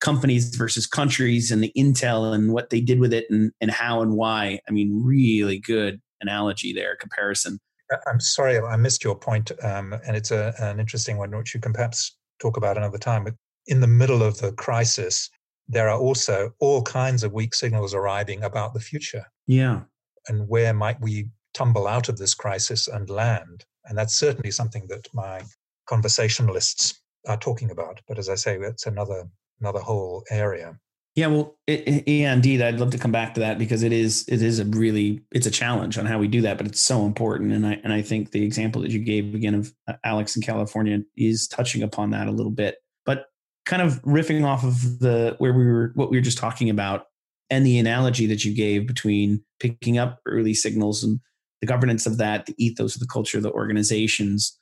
companies 0.00 0.54
versus 0.54 0.86
countries 0.86 1.50
and 1.50 1.62
the 1.62 1.72
intel 1.76 2.32
and 2.32 2.52
what 2.52 2.70
they 2.70 2.80
did 2.80 3.00
with 3.00 3.12
it 3.12 3.26
and, 3.30 3.50
and 3.60 3.70
how 3.70 4.00
and 4.00 4.14
why. 4.14 4.60
I 4.68 4.70
mean 4.70 5.02
really 5.04 5.58
good 5.58 6.00
analogy 6.20 6.72
there 6.72 6.96
comparison. 6.96 7.58
I'm 8.06 8.20
sorry 8.20 8.58
i 8.58 8.76
missed 8.76 9.02
your 9.02 9.18
point 9.18 9.50
um, 9.62 9.92
and 10.06 10.16
it's 10.16 10.30
a, 10.30 10.54
an 10.60 10.78
interesting 10.78 11.18
one 11.18 11.36
which 11.36 11.54
you 11.54 11.60
can 11.60 11.72
perhaps 11.72 12.17
talk 12.38 12.56
about 12.56 12.76
another 12.76 12.98
time 12.98 13.24
but 13.24 13.34
in 13.66 13.80
the 13.80 13.86
middle 13.86 14.22
of 14.22 14.38
the 14.38 14.52
crisis 14.52 15.30
there 15.68 15.88
are 15.88 15.98
also 15.98 16.52
all 16.60 16.82
kinds 16.82 17.22
of 17.22 17.32
weak 17.32 17.54
signals 17.54 17.94
arriving 17.94 18.42
about 18.42 18.72
the 18.72 18.80
future. 18.80 19.26
Yeah. 19.46 19.82
And 20.26 20.48
where 20.48 20.72
might 20.72 21.00
we 21.00 21.30
tumble 21.54 21.86
out 21.86 22.08
of 22.08 22.16
this 22.16 22.34
crisis 22.34 22.88
and 22.88 23.08
land? 23.10 23.64
And 23.84 23.96
that's 23.96 24.14
certainly 24.14 24.50
something 24.50 24.86
that 24.88 25.06
my 25.12 25.42
conversationalists 25.86 27.00
are 27.26 27.36
talking 27.36 27.70
about. 27.70 28.00
But 28.08 28.18
as 28.18 28.28
I 28.28 28.34
say, 28.34 28.56
it's 28.56 28.86
another 28.86 29.28
another 29.60 29.80
whole 29.80 30.24
area. 30.30 30.78
Yeah, 31.14 31.26
well, 31.26 31.58
it, 31.66 32.06
yeah, 32.06 32.32
indeed, 32.32 32.62
I'd 32.62 32.78
love 32.78 32.90
to 32.90 32.98
come 32.98 33.10
back 33.10 33.34
to 33.34 33.40
that 33.40 33.58
because 33.58 33.82
it 33.82 33.92
is 33.92 34.24
it 34.28 34.40
is 34.40 34.60
a 34.60 34.64
really 34.64 35.20
it's 35.32 35.46
a 35.46 35.50
challenge 35.50 35.98
on 35.98 36.06
how 36.06 36.18
we 36.18 36.28
do 36.28 36.42
that, 36.42 36.58
but 36.58 36.66
it's 36.66 36.80
so 36.80 37.04
important. 37.06 37.52
And 37.52 37.66
I 37.66 37.80
and 37.82 37.92
I 37.92 38.02
think 38.02 38.30
the 38.30 38.44
example 38.44 38.82
that 38.82 38.92
you 38.92 39.00
gave 39.00 39.34
again 39.34 39.54
of 39.54 39.74
uh, 39.88 39.94
Alex 40.04 40.36
in 40.36 40.42
California 40.42 41.00
is 41.16 41.48
touching 41.48 41.82
upon 41.82 42.10
that 42.10 42.28
a 42.28 42.30
little 42.30 42.52
bit. 42.52 42.76
But 43.04 43.26
kind 43.66 43.82
of 43.82 44.00
riffing 44.02 44.44
off 44.44 44.62
of 44.64 45.00
the 45.00 45.34
where 45.38 45.52
we 45.52 45.66
were 45.66 45.90
what 45.94 46.10
we 46.10 46.16
were 46.16 46.22
just 46.22 46.38
talking 46.38 46.70
about 46.70 47.06
and 47.50 47.66
the 47.66 47.78
analogy 47.78 48.26
that 48.26 48.44
you 48.44 48.54
gave 48.54 48.86
between 48.86 49.42
picking 49.58 49.98
up 49.98 50.20
early 50.26 50.54
signals 50.54 51.02
and 51.02 51.18
the 51.60 51.66
governance 51.66 52.06
of 52.06 52.18
that, 52.18 52.46
the 52.46 52.54
ethos 52.64 52.94
of 52.94 53.00
the 53.00 53.06
culture 53.06 53.38
of 53.38 53.42
the 53.42 53.50
organizations. 53.50 54.58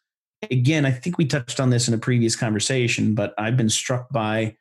Again, 0.51 0.87
I 0.87 0.91
think 0.91 1.19
we 1.19 1.27
touched 1.27 1.61
on 1.61 1.71
this 1.71 1.89
in 1.89 1.95
a 1.95 1.99
previous 1.99 2.37
conversation, 2.37 3.15
but 3.15 3.35
I've 3.39 3.57
been 3.57 3.69
struck 3.69 4.09
by 4.11 4.57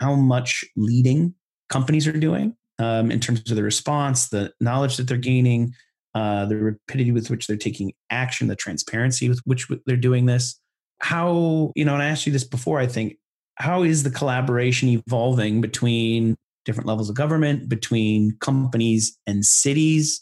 how 0.00 0.14
much 0.14 0.64
leading 0.76 1.34
companies 1.68 2.06
are 2.06 2.12
doing 2.12 2.56
um, 2.78 3.10
in 3.10 3.20
terms 3.20 3.50
of 3.50 3.56
the 3.56 3.62
response, 3.62 4.28
the 4.28 4.52
knowledge 4.60 4.96
that 4.96 5.08
they're 5.08 5.16
gaining, 5.16 5.74
uh, 6.14 6.46
the 6.46 6.56
rapidity 6.56 7.10
with 7.10 7.30
which 7.30 7.46
they're 7.46 7.56
taking 7.56 7.92
action, 8.10 8.48
the 8.48 8.56
transparency 8.56 9.28
with 9.28 9.40
which 9.44 9.66
they're 9.86 9.96
doing 9.96 10.26
this. 10.26 10.60
How, 11.00 11.72
you 11.74 11.84
know, 11.84 11.94
and 11.94 12.02
I 12.02 12.06
asked 12.06 12.26
you 12.26 12.32
this 12.32 12.44
before, 12.44 12.78
I 12.78 12.86
think, 12.86 13.18
how 13.56 13.82
is 13.82 14.02
the 14.02 14.10
collaboration 14.10 14.88
evolving 14.88 15.60
between 15.60 16.36
different 16.64 16.88
levels 16.88 17.08
of 17.08 17.16
government, 17.16 17.68
between 17.68 18.36
companies 18.40 19.18
and 19.26 19.44
cities? 19.44 20.20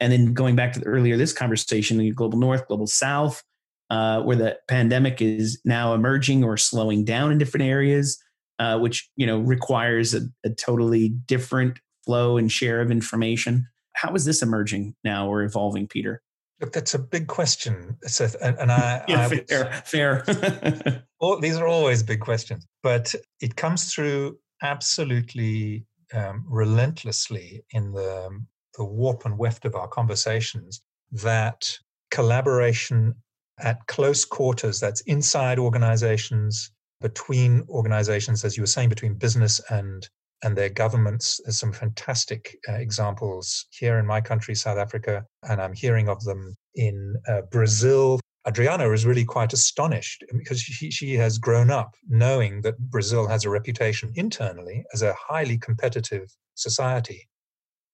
And 0.00 0.12
then 0.12 0.34
going 0.34 0.56
back 0.56 0.72
to 0.72 0.80
the, 0.80 0.86
earlier 0.86 1.16
this 1.16 1.32
conversation, 1.32 1.98
the 1.98 2.10
global 2.10 2.38
north, 2.38 2.66
global 2.66 2.86
south, 2.86 3.42
uh, 3.90 4.22
where 4.22 4.36
the 4.36 4.58
pandemic 4.68 5.22
is 5.22 5.60
now 5.64 5.94
emerging 5.94 6.42
or 6.42 6.56
slowing 6.56 7.04
down 7.04 7.30
in 7.30 7.38
different 7.38 7.64
areas, 7.64 8.18
uh, 8.58 8.78
which 8.78 9.08
you 9.16 9.26
know 9.26 9.38
requires 9.38 10.14
a, 10.14 10.22
a 10.44 10.50
totally 10.50 11.08
different 11.08 11.78
flow 12.04 12.36
and 12.36 12.50
share 12.50 12.80
of 12.80 12.90
information. 12.90 13.66
How 13.94 14.14
is 14.14 14.24
this 14.24 14.42
emerging 14.42 14.94
now 15.04 15.28
or 15.28 15.42
evolving, 15.42 15.86
Peter? 15.86 16.22
Look, 16.60 16.72
that's 16.72 16.94
a 16.94 16.98
big 16.98 17.26
question, 17.26 17.96
Seth, 18.02 18.36
and, 18.40 18.56
I, 18.72 19.04
yeah, 19.08 19.26
I 19.26 19.28
fair, 19.28 19.72
fair. 19.84 21.04
all, 21.20 21.38
these 21.40 21.56
are 21.56 21.66
always 21.66 22.02
big 22.02 22.20
questions, 22.20 22.66
but 22.82 23.14
it 23.40 23.56
comes 23.56 23.92
through 23.92 24.38
absolutely 24.62 25.86
um, 26.12 26.44
relentlessly 26.48 27.64
in 27.70 27.92
the 27.92 28.30
the 28.76 28.84
warp 28.84 29.24
and 29.24 29.38
weft 29.38 29.64
of 29.64 29.74
our 29.74 29.86
conversations 29.86 30.82
that 31.12 31.78
collaboration 32.10 33.14
at 33.60 33.86
close 33.86 34.24
quarters, 34.24 34.80
that's 34.80 35.00
inside 35.02 35.58
organizations, 35.58 36.70
between 37.04 37.62
organizations, 37.68 38.46
as 38.46 38.56
you 38.56 38.62
were 38.62 38.74
saying, 38.76 38.88
between 38.88 39.12
business 39.12 39.60
and 39.68 40.08
and 40.42 40.56
their 40.56 40.70
governments. 40.70 41.40
There's 41.44 41.58
some 41.58 41.72
fantastic 41.72 42.56
uh, 42.68 42.72
examples 42.72 43.66
here 43.70 43.98
in 43.98 44.06
my 44.06 44.20
country, 44.20 44.54
South 44.54 44.78
Africa, 44.78 45.24
and 45.48 45.60
I'm 45.60 45.74
hearing 45.74 46.08
of 46.08 46.22
them 46.24 46.54
in 46.74 47.14
uh, 47.28 47.42
Brazil. 47.50 48.20
Adriana 48.48 48.90
is 48.90 49.06
really 49.06 49.24
quite 49.24 49.52
astonished 49.52 50.24
because 50.36 50.60
she, 50.60 50.90
she 50.90 51.14
has 51.14 51.38
grown 51.38 51.70
up 51.70 51.94
knowing 52.08 52.62
that 52.62 52.78
Brazil 52.78 53.26
has 53.26 53.44
a 53.44 53.50
reputation 53.50 54.10
internally 54.16 54.84
as 54.92 55.02
a 55.02 55.14
highly 55.14 55.58
competitive 55.58 56.26
society. 56.54 57.28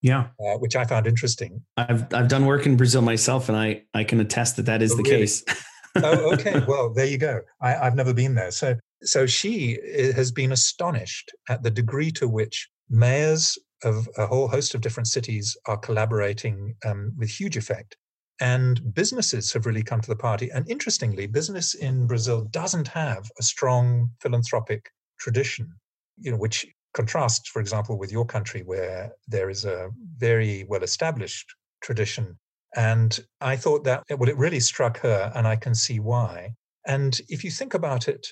Yeah, 0.03 0.29
uh, 0.41 0.57
which 0.59 0.77
I 0.77 0.85
found 0.85 1.07
interesting. 1.07 1.63
I've 1.77 2.03
I've 2.15 2.29
done 2.29 2.47
work 2.47 2.65
in 2.65 2.77
Brazil 2.77 3.03
myself, 3.03 3.49
and 3.49 3.59
I 3.59 3.83
I 3.93 4.05
can 4.05 4.21
attest 4.21 4.57
that 4.57 4.67
that 4.67 4.83
is 4.83 4.93
oh, 4.93 4.97
the 4.97 5.03
really? 5.03 5.17
case. 5.19 5.45
oh, 5.97 6.33
okay. 6.35 6.65
Well, 6.67 6.93
there 6.95 7.07
you 7.07 7.19
go. 7.19 7.41
I, 7.61 7.75
I've 7.75 7.97
never 7.97 8.15
been 8.15 8.35
there, 8.35 8.51
so 8.51 8.77
so 9.03 9.27
she 9.27 9.79
has 10.15 10.31
been 10.31 10.53
astonished 10.53 11.33
at 11.49 11.63
the 11.63 11.71
degree 11.71 12.11
to 12.13 12.29
which 12.29 12.69
mayors 12.89 13.59
of 13.85 14.09
a 14.19 14.27
whole 14.27 14.49
host 14.49 14.75
of 14.75 14.81
different 14.81 15.07
cities 15.07 15.57
are 15.67 15.79
collaborating 15.79 16.75
um, 16.85 17.13
with 17.17 17.31
huge 17.31 17.57
effect. 17.57 17.97
And 18.41 18.95
businesses 18.95 19.53
have 19.53 19.67
really 19.67 19.83
come 19.83 20.01
to 20.01 20.09
the 20.09 20.17
party. 20.17 20.51
And 20.53 20.69
interestingly, 20.71 21.27
business 21.27 21.75
in 21.75 22.07
Brazil 22.07 22.43
doesn't 22.51 22.89
have 22.89 23.31
a 23.39 23.43
strong 23.43 24.11
philanthropic 24.21 24.91
tradition, 25.19 25.71
you 26.19 26.31
know, 26.31 26.39
which 26.39 26.67
contrasts, 26.95 27.49
for 27.49 27.61
example, 27.61 27.99
with 27.99 28.11
your 28.11 28.25
country, 28.25 28.63
where 28.63 29.13
there 29.29 29.51
is 29.51 29.65
a 29.65 29.91
very 30.17 30.65
well 30.69 30.83
established 30.83 31.55
tradition. 31.83 32.39
And 32.77 33.19
I 33.41 33.57
thought 33.57 33.85
that, 33.85 34.05
well, 34.11 34.29
it 34.29 34.37
really 34.37 34.61
struck 34.61 34.99
her, 35.01 35.33
and 35.35 35.47
I 35.47 35.57
can 35.57 35.75
see 35.75 36.01
why. 36.01 36.55
And 36.87 37.21
if 37.29 37.45
you 37.45 37.51
think 37.51 37.75
about 37.75 38.09
it, 38.09 38.27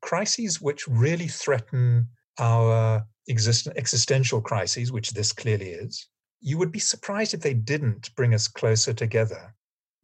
crises 0.00 0.60
which 0.60 0.86
really 0.88 1.28
threaten 1.28 2.08
our 2.38 3.04
exist- 3.28 3.68
existential 3.76 4.40
crises, 4.40 4.92
which 4.92 5.10
this 5.10 5.32
clearly 5.32 5.70
is, 5.70 6.08
you 6.40 6.58
would 6.58 6.72
be 6.72 6.78
surprised 6.78 7.34
if 7.34 7.40
they 7.40 7.54
didn't 7.54 8.14
bring 8.14 8.34
us 8.34 8.48
closer 8.48 8.92
together. 8.92 9.54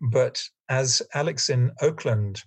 But 0.00 0.42
as 0.68 1.02
Alex 1.14 1.48
in 1.48 1.72
Oakland 1.80 2.42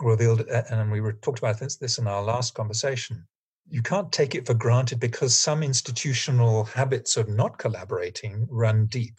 revealed, 0.00 0.48
uh, 0.48 0.62
and 0.70 0.90
we 0.90 1.00
were 1.00 1.14
talked 1.14 1.38
about 1.38 1.58
this, 1.58 1.76
this 1.76 1.98
in 1.98 2.06
our 2.06 2.22
last 2.22 2.54
conversation, 2.54 3.26
you 3.68 3.82
can't 3.82 4.12
take 4.12 4.34
it 4.34 4.46
for 4.46 4.54
granted 4.54 5.00
because 5.00 5.36
some 5.36 5.62
institutional 5.62 6.64
habits 6.64 7.16
of 7.16 7.28
not 7.28 7.58
collaborating 7.58 8.46
run 8.50 8.86
deep. 8.86 9.14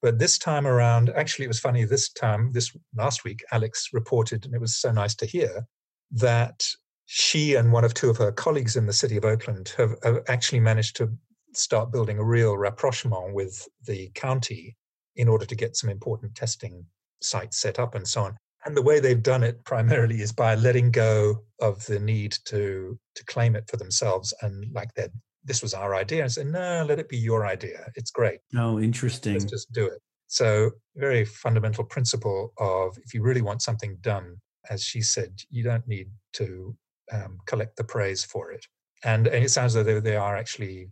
But 0.00 0.18
this 0.18 0.38
time 0.38 0.66
around, 0.66 1.10
actually, 1.10 1.44
it 1.46 1.48
was 1.48 1.58
funny. 1.60 1.84
This 1.84 2.08
time, 2.10 2.52
this 2.52 2.76
last 2.94 3.24
week, 3.24 3.44
Alex 3.50 3.88
reported, 3.92 4.44
and 4.44 4.54
it 4.54 4.60
was 4.60 4.76
so 4.76 4.92
nice 4.92 5.14
to 5.16 5.26
hear 5.26 5.66
that 6.12 6.64
she 7.10 7.54
and 7.54 7.72
one 7.72 7.84
of 7.84 7.94
two 7.94 8.10
of 8.10 8.18
her 8.18 8.30
colleagues 8.30 8.76
in 8.76 8.84
the 8.84 8.92
city 8.92 9.16
of 9.16 9.24
Oakland 9.24 9.72
have, 9.78 9.94
have 10.02 10.18
actually 10.28 10.60
managed 10.60 10.94
to 10.96 11.10
start 11.54 11.90
building 11.90 12.18
a 12.18 12.24
real 12.24 12.58
rapprochement 12.58 13.32
with 13.32 13.66
the 13.86 14.10
county 14.14 14.76
in 15.16 15.26
order 15.26 15.46
to 15.46 15.54
get 15.54 15.74
some 15.74 15.88
important 15.88 16.34
testing 16.34 16.84
sites 17.22 17.58
set 17.58 17.78
up 17.78 17.94
and 17.94 18.06
so 18.06 18.24
on. 18.24 18.36
And 18.66 18.76
the 18.76 18.82
way 18.82 19.00
they've 19.00 19.22
done 19.22 19.42
it 19.42 19.64
primarily 19.64 20.20
is 20.20 20.32
by 20.32 20.54
letting 20.54 20.90
go 20.90 21.44
of 21.62 21.84
the 21.86 21.98
need 21.98 22.36
to 22.44 22.98
to 23.14 23.24
claim 23.24 23.56
it 23.56 23.64
for 23.70 23.78
themselves. 23.78 24.34
And 24.42 24.70
like 24.74 24.92
that 24.96 25.10
this 25.42 25.62
was 25.62 25.72
our 25.72 25.94
idea. 25.94 26.24
And 26.24 26.30
say 26.30 26.44
no 26.44 26.84
let 26.86 26.98
it 26.98 27.08
be 27.08 27.16
your 27.16 27.46
idea. 27.46 27.90
It's 27.94 28.10
great. 28.10 28.40
Oh 28.54 28.78
interesting. 28.80 29.32
Let's 29.32 29.46
just 29.46 29.72
do 29.72 29.86
it. 29.86 30.02
So 30.26 30.72
very 30.94 31.24
fundamental 31.24 31.84
principle 31.84 32.52
of 32.58 32.98
if 33.02 33.14
you 33.14 33.22
really 33.22 33.40
want 33.40 33.62
something 33.62 33.96
done 34.02 34.36
as 34.68 34.82
she 34.82 35.00
said 35.00 35.32
you 35.48 35.62
don't 35.62 35.88
need 35.88 36.10
to 36.34 36.76
um, 37.12 37.38
collect 37.46 37.76
the 37.76 37.84
praise 37.84 38.24
for 38.24 38.50
it 38.52 38.66
and, 39.04 39.26
and 39.26 39.44
it 39.44 39.50
sounds 39.50 39.76
as 39.76 39.86
though 39.86 40.00
they, 40.00 40.16
are 40.16 40.36
actually 40.36 40.88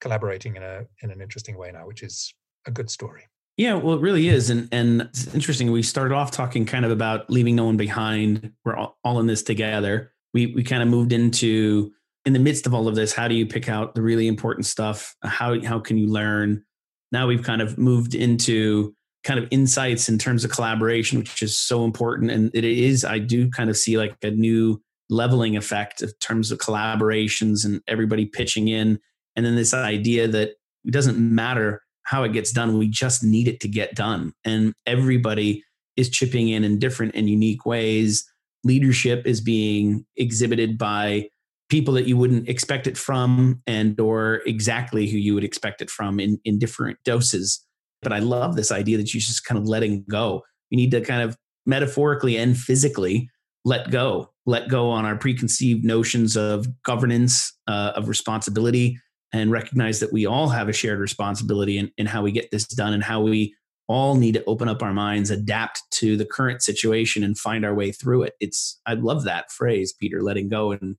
collaborating 0.00 0.56
in 0.56 0.62
a 0.62 0.84
in 1.02 1.10
an 1.10 1.20
interesting 1.20 1.56
way 1.56 1.70
now 1.72 1.86
which 1.86 2.02
is 2.02 2.32
a 2.66 2.70
good 2.70 2.90
story 2.90 3.24
yeah, 3.58 3.74
well, 3.74 3.96
it 3.96 4.00
really 4.00 4.28
is, 4.28 4.50
and 4.50 4.68
and 4.70 5.02
it's 5.02 5.34
interesting. 5.34 5.72
We 5.72 5.82
started 5.82 6.14
off 6.14 6.30
talking 6.30 6.64
kind 6.64 6.84
of 6.84 6.92
about 6.92 7.28
leaving 7.28 7.56
no 7.56 7.64
one 7.64 7.76
behind. 7.76 8.52
We're 8.64 8.76
all, 8.76 8.98
all 9.02 9.18
in 9.18 9.26
this 9.26 9.42
together. 9.42 10.12
We 10.32 10.54
we 10.54 10.62
kind 10.62 10.80
of 10.80 10.88
moved 10.88 11.12
into 11.12 11.90
in 12.24 12.34
the 12.34 12.38
midst 12.38 12.68
of 12.68 12.74
all 12.74 12.86
of 12.86 12.94
this. 12.94 13.12
How 13.12 13.26
do 13.26 13.34
you 13.34 13.46
pick 13.46 13.68
out 13.68 13.96
the 13.96 14.02
really 14.02 14.28
important 14.28 14.64
stuff? 14.66 15.16
How 15.24 15.60
how 15.64 15.80
can 15.80 15.98
you 15.98 16.06
learn? 16.06 16.62
Now 17.10 17.26
we've 17.26 17.42
kind 17.42 17.60
of 17.60 17.76
moved 17.78 18.14
into 18.14 18.94
kind 19.24 19.40
of 19.40 19.48
insights 19.50 20.08
in 20.08 20.18
terms 20.18 20.44
of 20.44 20.52
collaboration, 20.52 21.18
which 21.18 21.42
is 21.42 21.58
so 21.58 21.84
important. 21.84 22.30
And 22.30 22.50
it 22.54 22.64
is, 22.64 23.04
I 23.04 23.18
do 23.18 23.50
kind 23.50 23.68
of 23.68 23.76
see 23.76 23.98
like 23.98 24.16
a 24.22 24.30
new 24.30 24.80
leveling 25.10 25.56
effect 25.56 26.02
in 26.02 26.10
terms 26.20 26.50
of 26.50 26.58
collaborations 26.58 27.64
and 27.64 27.80
everybody 27.88 28.26
pitching 28.26 28.68
in. 28.68 28.98
And 29.36 29.44
then 29.46 29.56
this 29.56 29.74
idea 29.74 30.28
that 30.28 30.50
it 30.84 30.90
doesn't 30.90 31.18
matter 31.18 31.82
how 32.04 32.24
it 32.24 32.32
gets 32.32 32.52
done. 32.52 32.78
We 32.78 32.88
just 32.88 33.22
need 33.22 33.48
it 33.48 33.60
to 33.60 33.68
get 33.68 33.94
done. 33.94 34.32
And 34.44 34.72
everybody 34.86 35.62
is 35.96 36.08
chipping 36.08 36.48
in 36.48 36.64
in 36.64 36.78
different 36.78 37.14
and 37.14 37.28
unique 37.28 37.66
ways. 37.66 38.24
Leadership 38.64 39.26
is 39.26 39.40
being 39.40 40.06
exhibited 40.16 40.78
by 40.78 41.28
people 41.68 41.92
that 41.94 42.06
you 42.06 42.16
wouldn't 42.16 42.48
expect 42.48 42.86
it 42.86 42.96
from 42.96 43.62
and 43.66 44.00
or 44.00 44.40
exactly 44.46 45.06
who 45.06 45.18
you 45.18 45.34
would 45.34 45.44
expect 45.44 45.82
it 45.82 45.90
from 45.90 46.18
in, 46.18 46.38
in 46.44 46.58
different 46.58 46.98
doses. 47.04 47.64
But 48.00 48.12
I 48.12 48.20
love 48.20 48.56
this 48.56 48.72
idea 48.72 48.96
that 48.96 49.12
you're 49.12 49.20
just 49.20 49.44
kind 49.44 49.58
of 49.58 49.66
letting 49.66 50.04
go. 50.08 50.42
You 50.70 50.76
need 50.76 50.90
to 50.92 51.00
kind 51.00 51.22
of 51.22 51.36
metaphorically 51.66 52.36
and 52.38 52.56
physically 52.56 53.28
let 53.68 53.90
go, 53.90 54.30
let 54.46 54.68
go 54.70 54.90
on 54.90 55.04
our 55.04 55.14
preconceived 55.14 55.84
notions 55.84 56.36
of 56.36 56.66
governance, 56.82 57.52
uh, 57.66 57.92
of 57.94 58.08
responsibility, 58.08 58.98
and 59.30 59.50
recognize 59.50 60.00
that 60.00 60.10
we 60.10 60.24
all 60.24 60.48
have 60.48 60.70
a 60.70 60.72
shared 60.72 60.98
responsibility 60.98 61.76
in, 61.76 61.92
in 61.98 62.06
how 62.06 62.22
we 62.22 62.32
get 62.32 62.50
this 62.50 62.66
done 62.66 62.94
and 62.94 63.04
how 63.04 63.20
we 63.20 63.54
all 63.86 64.14
need 64.14 64.32
to 64.32 64.44
open 64.46 64.68
up 64.68 64.82
our 64.82 64.94
minds, 64.94 65.30
adapt 65.30 65.82
to 65.90 66.16
the 66.16 66.24
current 66.24 66.62
situation, 66.62 67.22
and 67.22 67.36
find 67.36 67.64
our 67.64 67.74
way 67.74 67.92
through 67.92 68.22
it. 68.22 68.34
It's 68.40 68.80
I 68.86 68.94
love 68.94 69.24
that 69.24 69.52
phrase, 69.52 69.92
Peter, 69.92 70.22
letting 70.22 70.48
go, 70.48 70.72
and 70.72 70.96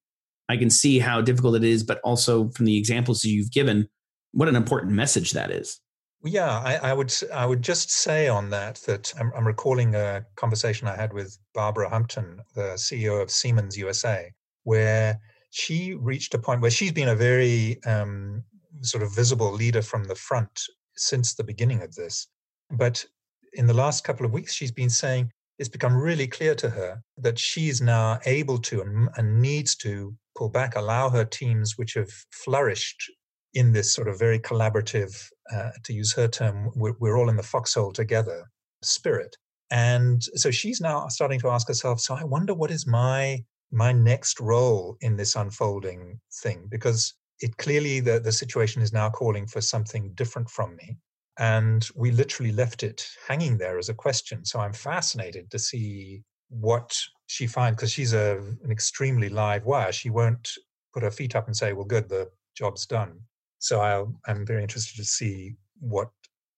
I 0.48 0.56
can 0.56 0.70
see 0.70 1.00
how 1.00 1.22
difficult 1.22 1.56
it 1.56 1.64
is, 1.64 1.84
but 1.84 2.00
also 2.04 2.50
from 2.50 2.66
the 2.66 2.78
examples 2.78 3.26
you've 3.26 3.52
given, 3.52 3.90
what 4.32 4.48
an 4.48 4.56
important 4.56 4.94
message 4.94 5.32
that 5.32 5.50
is. 5.50 5.80
Yeah, 6.24 6.50
I, 6.50 6.76
I 6.90 6.94
would 6.94 7.14
I 7.34 7.46
would 7.46 7.62
just 7.62 7.92
say 7.92 8.28
on 8.28 8.50
that 8.50 8.76
that 8.88 9.14
I'm, 9.18 9.32
I'm 9.36 9.48
recalling 9.48 9.96
a 9.96 10.26
conversation 10.36 10.88
I 10.88 10.96
had 10.96 11.14
with 11.14 11.38
Barbara 11.54 11.90
Humpton, 11.90 12.42
the 12.56 12.74
CEO 12.76 13.22
of 13.22 13.32
Siemens 13.32 13.78
USA, 13.78 14.32
where 14.64 15.20
she 15.52 15.94
reached 15.94 16.34
a 16.34 16.40
point 16.40 16.62
where 16.62 16.72
she's 16.72 16.92
been 16.92 17.10
a 17.10 17.16
very 17.16 17.82
um, 17.86 18.44
sort 18.82 19.02
of 19.02 19.16
visible 19.16 19.52
leader 19.52 19.82
from 19.82 20.04
the 20.04 20.16
front 20.16 20.62
since 20.96 21.34
the 21.34 21.44
beginning 21.44 21.82
of 21.82 21.96
this. 21.96 22.28
But 22.70 23.06
in 23.54 23.66
the 23.66 23.74
last 23.74 24.04
couple 24.04 24.26
of 24.26 24.34
weeks, 24.34 24.54
she's 24.54 24.72
been 24.72 24.90
saying 24.90 25.32
it's 25.58 25.70
become 25.70 25.96
really 25.96 26.28
clear 26.28 26.54
to 26.56 26.70
her 26.70 27.02
that 27.18 27.40
she's 27.40 27.82
now 27.82 28.20
able 28.26 28.58
to 28.60 28.82
and, 28.82 29.10
and 29.16 29.42
needs 29.42 29.76
to 29.78 30.14
pull 30.38 30.50
back, 30.50 30.76
allow 30.76 31.10
her 31.10 31.26
teams, 31.26 31.78
which 31.78 31.94
have 31.94 32.12
flourished 32.32 33.10
in 33.54 33.72
this 33.72 33.94
sort 33.94 34.08
of 34.08 34.20
very 34.20 34.40
collaborative, 34.40 35.30
uh, 35.54 35.72
to 35.84 35.94
use 35.94 36.14
her 36.14 36.28
term, 36.28 36.70
we're, 36.76 36.96
we're 37.00 37.18
all 37.18 37.30
in 37.30 37.36
the 37.36 37.44
foxhole 37.44 37.92
together 37.92 38.50
spirit. 38.84 39.36
And 39.72 40.24
so 40.36 40.52
she's 40.52 40.82
now 40.82 41.08
starting 41.08 41.40
to 41.42 41.50
ask 41.50 41.68
herself, 41.68 42.00
so 42.00 42.16
I 42.16 42.24
wonder 42.24 42.54
what 42.54 42.72
is 42.72 42.88
my 42.88 43.44
my 43.72 43.92
next 43.92 44.40
role 44.40 44.98
in 45.02 45.16
this 45.16 45.36
unfolding 45.36 46.20
thing? 46.42 46.66
Because 46.70 47.14
it 47.40 47.56
clearly 47.58 48.00
the, 48.00 48.20
the 48.20 48.32
situation 48.32 48.82
is 48.82 48.92
now 48.92 49.12
calling 49.12 49.46
for 49.46 49.62
something 49.62 50.12
different 50.16 50.50
from 50.50 50.76
me. 50.76 50.98
And 51.38 51.88
we 51.96 52.10
literally 52.10 52.52
left 52.52 52.82
it 52.82 53.08
hanging 53.28 53.58
there 53.58 53.78
as 53.78 53.90
a 53.90 53.94
question. 53.94 54.44
So 54.44 54.60
i'm 54.60 54.74
fascinated 54.74 55.52
to 55.52 55.60
see 55.60 56.24
what 56.50 56.98
she 57.28 57.46
finds 57.46 57.76
because 57.76 57.92
she's 57.92 58.14
a, 58.14 58.40
an 58.64 58.72
extremely 58.72 59.30
live 59.30 59.66
wire. 59.66 59.92
She 59.92 60.10
won't 60.10 60.50
put 60.94 61.04
her 61.04 61.12
feet 61.12 61.36
up 61.36 61.46
and 61.46 61.56
say 61.56 61.74
well 61.74 61.86
good 61.86 62.10
the 62.10 62.30
job's 62.58 62.88
done 62.88 63.20
so 63.60 63.82
I'll, 63.82 64.14
i'm 64.28 64.46
very 64.46 64.62
interested 64.62 64.98
to 64.98 65.06
see 65.06 65.56
what 65.80 66.10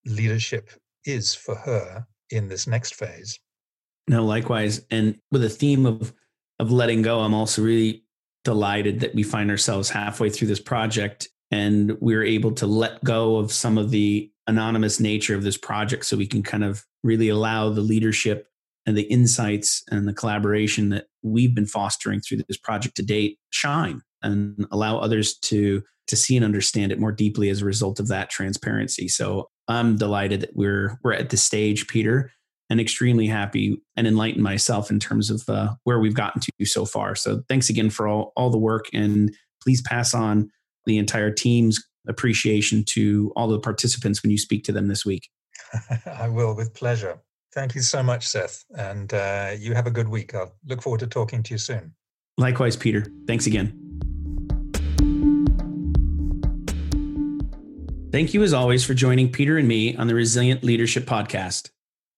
leadership 0.05 0.69
is 1.05 1.33
for 1.33 1.55
her 1.55 2.05
in 2.29 2.47
this 2.47 2.67
next 2.67 2.95
phase. 2.95 3.39
No 4.07 4.25
likewise 4.25 4.85
and 4.89 5.17
with 5.31 5.43
a 5.43 5.49
theme 5.49 5.85
of 5.85 6.13
of 6.59 6.71
letting 6.71 7.01
go, 7.01 7.21
I'm 7.21 7.33
also 7.33 7.63
really 7.63 8.03
delighted 8.43 8.99
that 8.99 9.15
we 9.15 9.23
find 9.23 9.49
ourselves 9.49 9.89
halfway 9.89 10.29
through 10.29 10.47
this 10.47 10.59
project 10.59 11.27
and 11.49 11.97
we're 11.99 12.23
able 12.23 12.51
to 12.53 12.67
let 12.67 13.03
go 13.03 13.37
of 13.37 13.51
some 13.51 13.77
of 13.77 13.89
the 13.89 14.31
anonymous 14.47 14.99
nature 14.99 15.35
of 15.35 15.43
this 15.43 15.57
project 15.57 16.05
so 16.05 16.17
we 16.17 16.27
can 16.27 16.43
kind 16.43 16.63
of 16.63 16.85
really 17.03 17.29
allow 17.29 17.69
the 17.69 17.81
leadership 17.81 18.47
and 18.85 18.97
the 18.97 19.03
insights 19.03 19.83
and 19.89 20.07
the 20.07 20.13
collaboration 20.13 20.89
that 20.89 21.05
we've 21.23 21.53
been 21.53 21.65
fostering 21.65 22.19
through 22.19 22.37
this 22.47 22.57
project 22.57 22.95
to 22.95 23.03
date 23.03 23.37
shine 23.49 24.01
and 24.23 24.65
allow 24.71 24.97
others 24.97 25.37
to 25.37 25.83
to 26.07 26.15
see 26.15 26.35
and 26.35 26.43
understand 26.43 26.91
it 26.91 26.99
more 26.99 27.11
deeply 27.11 27.49
as 27.49 27.61
a 27.61 27.65
result 27.65 27.99
of 27.99 28.07
that 28.07 28.29
transparency 28.29 29.07
so 29.07 29.49
i'm 29.67 29.97
delighted 29.97 30.41
that 30.41 30.55
we're 30.55 30.97
we're 31.03 31.13
at 31.13 31.29
this 31.29 31.43
stage 31.43 31.87
peter 31.87 32.31
and 32.71 32.79
extremely 32.79 33.27
happy 33.27 33.81
and 33.97 34.07
enlightened 34.07 34.43
myself 34.43 34.89
in 34.89 34.97
terms 34.97 35.29
of 35.29 35.43
uh, 35.49 35.73
where 35.83 35.99
we've 35.99 36.13
gotten 36.13 36.41
to 36.41 36.65
so 36.65 36.85
far. 36.85 37.15
So 37.15 37.43
thanks 37.49 37.69
again 37.69 37.89
for 37.89 38.07
all, 38.07 38.31
all 38.37 38.49
the 38.49 38.57
work 38.57 38.85
and 38.93 39.35
please 39.61 39.81
pass 39.81 40.13
on 40.13 40.49
the 40.85 40.97
entire 40.97 41.31
team's 41.31 41.85
appreciation 42.07 42.85
to 42.85 43.33
all 43.35 43.49
the 43.49 43.59
participants 43.59 44.23
when 44.23 44.31
you 44.31 44.37
speak 44.37 44.63
to 44.63 44.71
them 44.71 44.87
this 44.87 45.05
week. 45.05 45.29
I 46.05 46.29
will 46.29 46.55
with 46.55 46.73
pleasure. 46.73 47.19
Thank 47.53 47.75
you 47.75 47.81
so 47.81 48.01
much, 48.01 48.25
Seth. 48.25 48.63
And 48.77 49.13
uh, 49.13 49.53
you 49.59 49.73
have 49.73 49.85
a 49.85 49.91
good 49.91 50.07
week. 50.07 50.33
I'll 50.33 50.55
look 50.65 50.81
forward 50.81 51.01
to 51.01 51.07
talking 51.07 51.43
to 51.43 51.53
you 51.53 51.57
soon. 51.57 51.93
Likewise, 52.37 52.77
Peter. 52.77 53.05
Thanks 53.27 53.47
again. 53.47 53.90
Thank 58.11 58.33
you, 58.33 58.43
as 58.43 58.51
always, 58.51 58.83
for 58.83 58.93
joining 58.93 59.31
Peter 59.31 59.57
and 59.57 59.65
me 59.65 59.95
on 59.95 60.07
the 60.07 60.15
Resilient 60.15 60.65
Leadership 60.65 61.05
Podcast. 61.05 61.69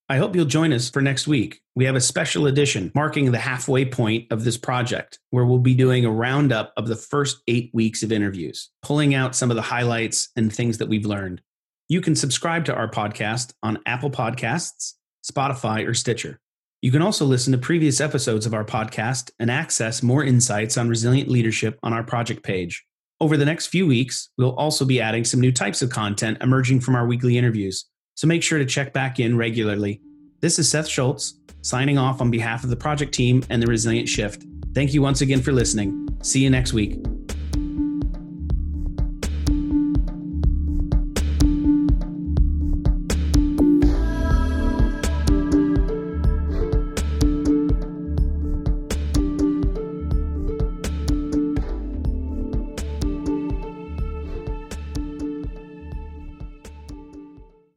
I 0.10 0.18
hope 0.18 0.36
you'll 0.36 0.46
join 0.46 0.74
us 0.74 0.90
for 0.90 1.04
next 1.04 1.28
week. 1.28 1.62
We 1.76 1.86
have 1.86 1.96
a 1.96 2.02
special 2.02 2.48
edition 2.48 2.92
marking 2.96 3.32
the 3.32 3.38
halfway 3.38 3.86
point 3.86 4.32
of 4.32 4.44
this 4.44 4.58
project, 4.58 5.20
where 5.30 5.46
we'll 5.46 5.60
be 5.60 5.76
doing 5.76 6.04
a 6.04 6.12
roundup 6.12 6.74
of 6.78 6.88
the 6.88 6.96
first 6.96 7.44
eight 7.48 7.70
weeks 7.76 8.02
of 8.02 8.12
interviews, 8.12 8.72
pulling 8.82 9.14
out 9.14 9.36
some 9.36 9.52
of 9.52 9.56
the 9.56 9.62
highlights 9.62 10.30
and 10.36 10.52
things 10.52 10.80
that 10.80 10.90
we've 10.90 11.06
learned. 11.06 11.42
You 11.90 12.02
can 12.02 12.16
subscribe 12.16 12.66
to 12.66 12.76
our 12.76 12.90
podcast 12.90 13.54
on 13.62 13.78
Apple 13.86 14.10
Podcasts, 14.10 14.94
Spotify, 15.24 15.88
or 15.88 15.94
Stitcher. 15.94 16.40
You 16.82 16.92
can 16.92 17.04
also 17.04 17.24
listen 17.24 17.52
to 17.52 17.60
previous 17.60 18.02
episodes 18.02 18.48
of 18.48 18.56
our 18.56 18.66
podcast 18.66 19.30
and 19.38 19.52
access 19.52 20.02
more 20.02 20.24
insights 20.24 20.76
on 20.76 20.90
resilient 20.90 21.30
leadership 21.30 21.78
on 21.84 21.94
our 21.94 22.04
project 22.04 22.42
page. 22.42 22.84
Over 23.24 23.38
the 23.38 23.46
next 23.46 23.68
few 23.68 23.88
weeks, 23.88 24.28
we'll 24.38 24.54
also 24.58 24.84
be 24.84 25.00
adding 25.00 25.24
some 25.24 25.40
new 25.40 25.54
types 25.54 25.82
of 25.82 25.90
content 25.90 26.40
emerging 26.42 26.82
from 26.82 26.94
our 26.94 27.08
weekly 27.08 27.38
interviews, 27.38 27.86
so 28.16 28.28
make 28.28 28.44
sure 28.44 28.60
to 28.60 28.66
check 28.66 28.92
back 28.92 29.18
in 29.18 29.38
regularly. 29.38 30.02
This 30.42 30.60
is 30.60 30.70
Seth 30.70 30.90
Schultz, 30.90 31.40
signing 31.62 31.98
off 31.98 32.20
on 32.20 32.30
behalf 32.30 32.66
of 32.66 32.70
the 32.70 32.76
project 32.76 33.14
team 33.14 33.42
and 33.50 33.64
the 33.64 33.68
Resilience 33.68 34.10
Shift. 34.10 34.44
Thank 34.76 34.94
you 34.94 35.02
once 35.02 35.22
again 35.22 35.42
for 35.42 35.54
listening. 35.54 36.10
See 36.22 36.44
you 36.44 36.50
next 36.50 36.74
week. 36.74 37.13